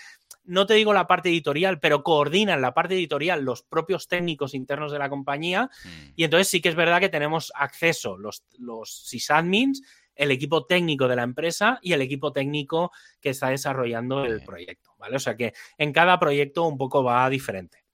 [0.44, 4.92] no te digo la parte editorial, pero coordinan la parte editorial los propios técnicos internos
[4.92, 5.70] de la compañía.
[5.84, 6.12] Mm.
[6.16, 9.82] Y entonces sí que es verdad que tenemos acceso los, los sysadmins
[10.14, 14.94] el equipo técnico de la empresa y el equipo técnico que está desarrollando el proyecto,
[14.98, 15.16] ¿vale?
[15.16, 17.84] O sea que en cada proyecto un poco va diferente.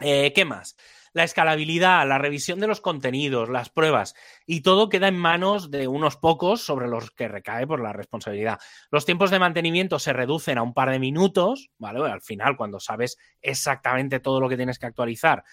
[0.00, 0.76] Eh, ¿Qué más?
[1.12, 4.14] La escalabilidad, la revisión de los contenidos, las pruebas
[4.46, 8.58] y todo queda en manos de unos pocos sobre los que recae por la responsabilidad.
[8.90, 12.00] Los tiempos de mantenimiento se reducen a un par de minutos, ¿vale?
[12.10, 15.44] Al final, cuando sabes exactamente todo lo que tienes que actualizar,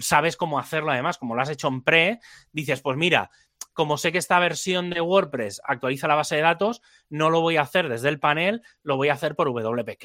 [0.00, 2.20] sabes cómo hacerlo además, como lo has hecho en pre,
[2.52, 3.30] dices, pues mira,
[3.72, 7.56] como sé que esta versión de WordPress actualiza la base de datos, no lo voy
[7.56, 9.98] a hacer desde el panel, lo voy a hacer por WP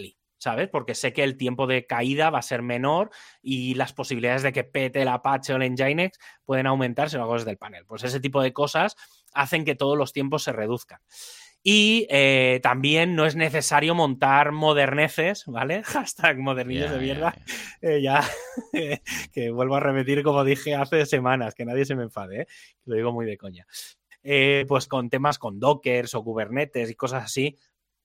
[0.45, 0.69] ¿sabes?
[0.69, 3.09] Porque sé que el tiempo de caída va a ser menor
[3.41, 7.23] y las posibilidades de que pete el Apache o el Nginx pueden aumentar si lo
[7.23, 7.83] hago desde el panel.
[7.87, 8.95] Pues ese tipo de cosas
[9.33, 10.99] hacen que todos los tiempos se reduzcan.
[11.63, 15.81] Y eh, también no es necesario montar moderneces, ¿vale?
[15.83, 17.35] Hashtag modernillos de mierda.
[17.81, 18.23] ya,
[18.73, 18.99] eh,
[19.33, 22.47] que vuelvo a repetir como dije hace semanas, que nadie se me enfade, ¿eh?
[22.85, 23.65] lo digo muy de coña.
[24.21, 27.57] Eh, pues con temas con Dockers o Kubernetes y cosas así,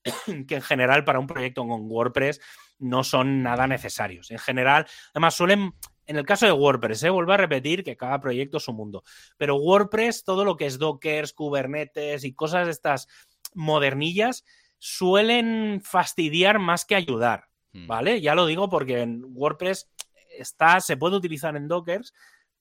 [0.47, 2.41] que en general para un proyecto con WordPress
[2.79, 4.31] no son nada necesarios.
[4.31, 5.73] En general, además suelen,
[6.07, 7.09] en el caso de WordPress, ¿eh?
[7.09, 9.03] vuelvo a repetir que cada proyecto es un mundo,
[9.37, 13.07] pero WordPress, todo lo que es Dockers, Kubernetes y cosas de estas
[13.53, 14.43] modernillas,
[14.79, 17.85] suelen fastidiar más que ayudar, hmm.
[17.85, 18.21] ¿vale?
[18.21, 19.91] Ya lo digo porque en WordPress
[20.37, 22.13] está, se puede utilizar en Dockers,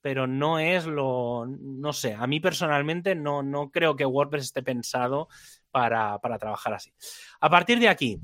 [0.03, 4.62] pero no es lo, no sé, a mí personalmente no, no creo que WordPress esté
[4.62, 5.28] pensado
[5.71, 6.93] para, trabajar así.
[7.41, 8.21] A partir de aquí,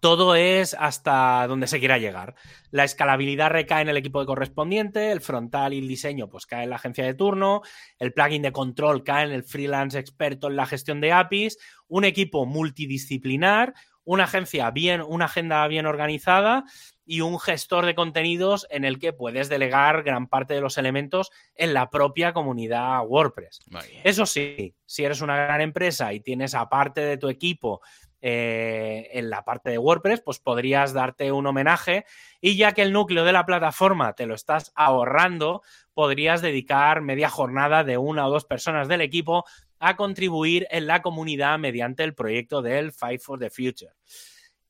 [0.00, 2.34] todo es hasta donde se quiera llegar.
[2.70, 6.64] La escalabilidad recae en el equipo de correspondiente, el frontal y el diseño pues cae
[6.64, 7.62] en la agencia de turno,
[7.98, 11.58] el plugin de control cae en el freelance experto en la gestión de APIs,
[11.88, 16.64] un equipo multidisciplinar, una agencia bien, una agenda bien organizada
[17.10, 21.32] y un gestor de contenidos en el que puedes delegar gran parte de los elementos
[21.56, 23.58] en la propia comunidad WordPress.
[24.04, 27.80] Eso sí, si eres una gran empresa y tienes aparte de tu equipo
[28.20, 32.04] eh, en la parte de WordPress, pues podrías darte un homenaje
[32.40, 37.28] y ya que el núcleo de la plataforma te lo estás ahorrando, podrías dedicar media
[37.28, 39.44] jornada de una o dos personas del equipo
[39.80, 43.94] a contribuir en la comunidad mediante el proyecto del Five for the Future.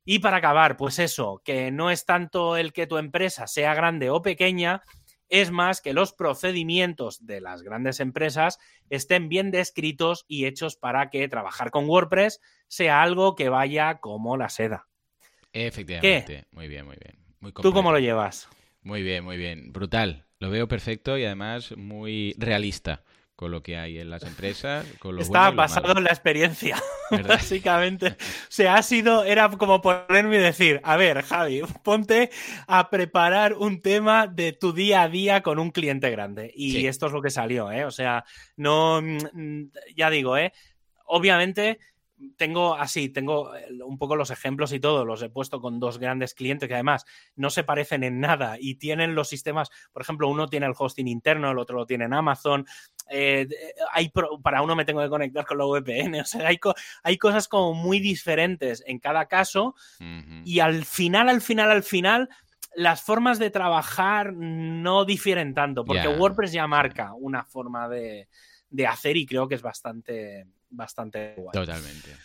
[0.05, 4.11] Y para acabar, pues eso, que no es tanto el que tu empresa sea grande
[4.11, 4.83] o pequeña,
[5.29, 8.59] es más que los procedimientos de las grandes empresas
[8.91, 14.37] estén bien descritos y hechos para que trabajar con WordPress sea algo que vaya como
[14.37, 14.89] la seda.
[15.53, 16.47] Efectivamente.
[16.51, 17.55] Muy bien, muy bien.
[17.63, 18.49] ¿Tú cómo lo llevas?
[18.83, 19.73] Muy bien, muy bien.
[19.73, 20.27] Brutal.
[20.39, 23.05] Lo veo perfecto y además muy realista
[23.41, 24.85] con lo que hay en las empresas.
[24.99, 26.77] Con lo Estaba basado en la experiencia,
[27.27, 28.09] básicamente.
[28.09, 32.29] O sea, ha sido, era como ponerme y decir, a ver, Javi, ponte
[32.67, 36.53] a preparar un tema de tu día a día con un cliente grande.
[36.55, 37.87] Y esto es lo que salió, ¿eh?
[37.87, 38.27] O sea,
[38.57, 40.53] no, mm, ya digo, ¿eh?
[41.07, 41.79] Obviamente
[42.37, 45.99] tengo así, tengo eh, un poco los ejemplos y todo, los he puesto con dos
[45.99, 47.05] grandes clientes que además
[47.37, 51.09] no se parecen en nada y tienen los sistemas, por ejemplo, uno tiene el hosting
[51.09, 52.67] interno, el otro lo tiene en Amazon,
[53.11, 53.49] eh,
[53.93, 54.11] hay
[54.43, 56.59] para uno me tengo que conectar con la VPN, o sea, hay,
[57.03, 59.75] hay cosas como muy diferentes en cada caso
[60.45, 62.29] y al final, al final, al final,
[62.75, 68.29] las formas de trabajar no difieren tanto, porque WordPress ya marca una forma de,
[68.69, 71.53] de hacer y creo que es bastante bastante guay.
[71.53, 72.17] Totalmente.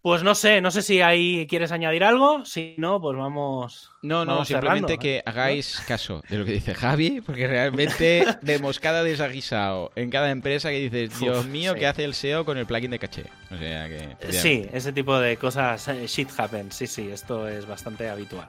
[0.00, 2.44] Pues no sé, no sé si ahí quieres añadir algo.
[2.44, 3.90] Si no, pues vamos.
[4.02, 9.02] No, no, simplemente que hagáis caso de lo que dice Javi, porque realmente vemos cada
[9.02, 12.92] desaguisado en cada empresa que dices, Dios mío, ¿qué hace el SEO con el plugin
[12.92, 13.24] de caché?
[13.50, 14.32] O sea que.
[14.32, 16.76] Sí, ese tipo de cosas, eh, shit happens.
[16.76, 18.48] Sí, sí, esto es bastante habitual.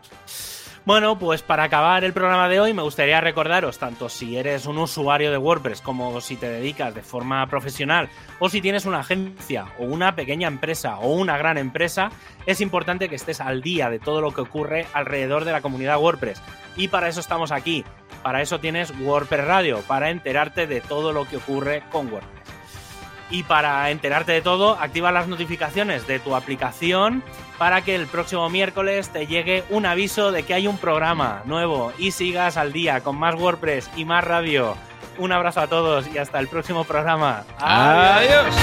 [0.86, 4.78] Bueno, pues para acabar el programa de hoy me gustaría recordaros, tanto si eres un
[4.78, 8.10] usuario de WordPress como si te dedicas de forma profesional
[8.40, 12.10] o si tienes una agencia o una pequeña empresa o una gran empresa,
[12.46, 16.00] es importante que estés al día de todo lo que ocurre alrededor de la comunidad
[16.00, 16.42] WordPress.
[16.76, 17.84] Y para eso estamos aquí.
[18.24, 22.59] Para eso tienes WordPress Radio, para enterarte de todo lo que ocurre con WordPress.
[23.30, 27.24] Y para enterarte de todo, activa las notificaciones de tu aplicación
[27.58, 31.92] para que el próximo miércoles te llegue un aviso de que hay un programa nuevo
[31.98, 34.76] y sigas al día con más WordPress y más radio.
[35.18, 37.44] Un abrazo a todos y hasta el próximo programa.
[37.60, 38.56] Adiós.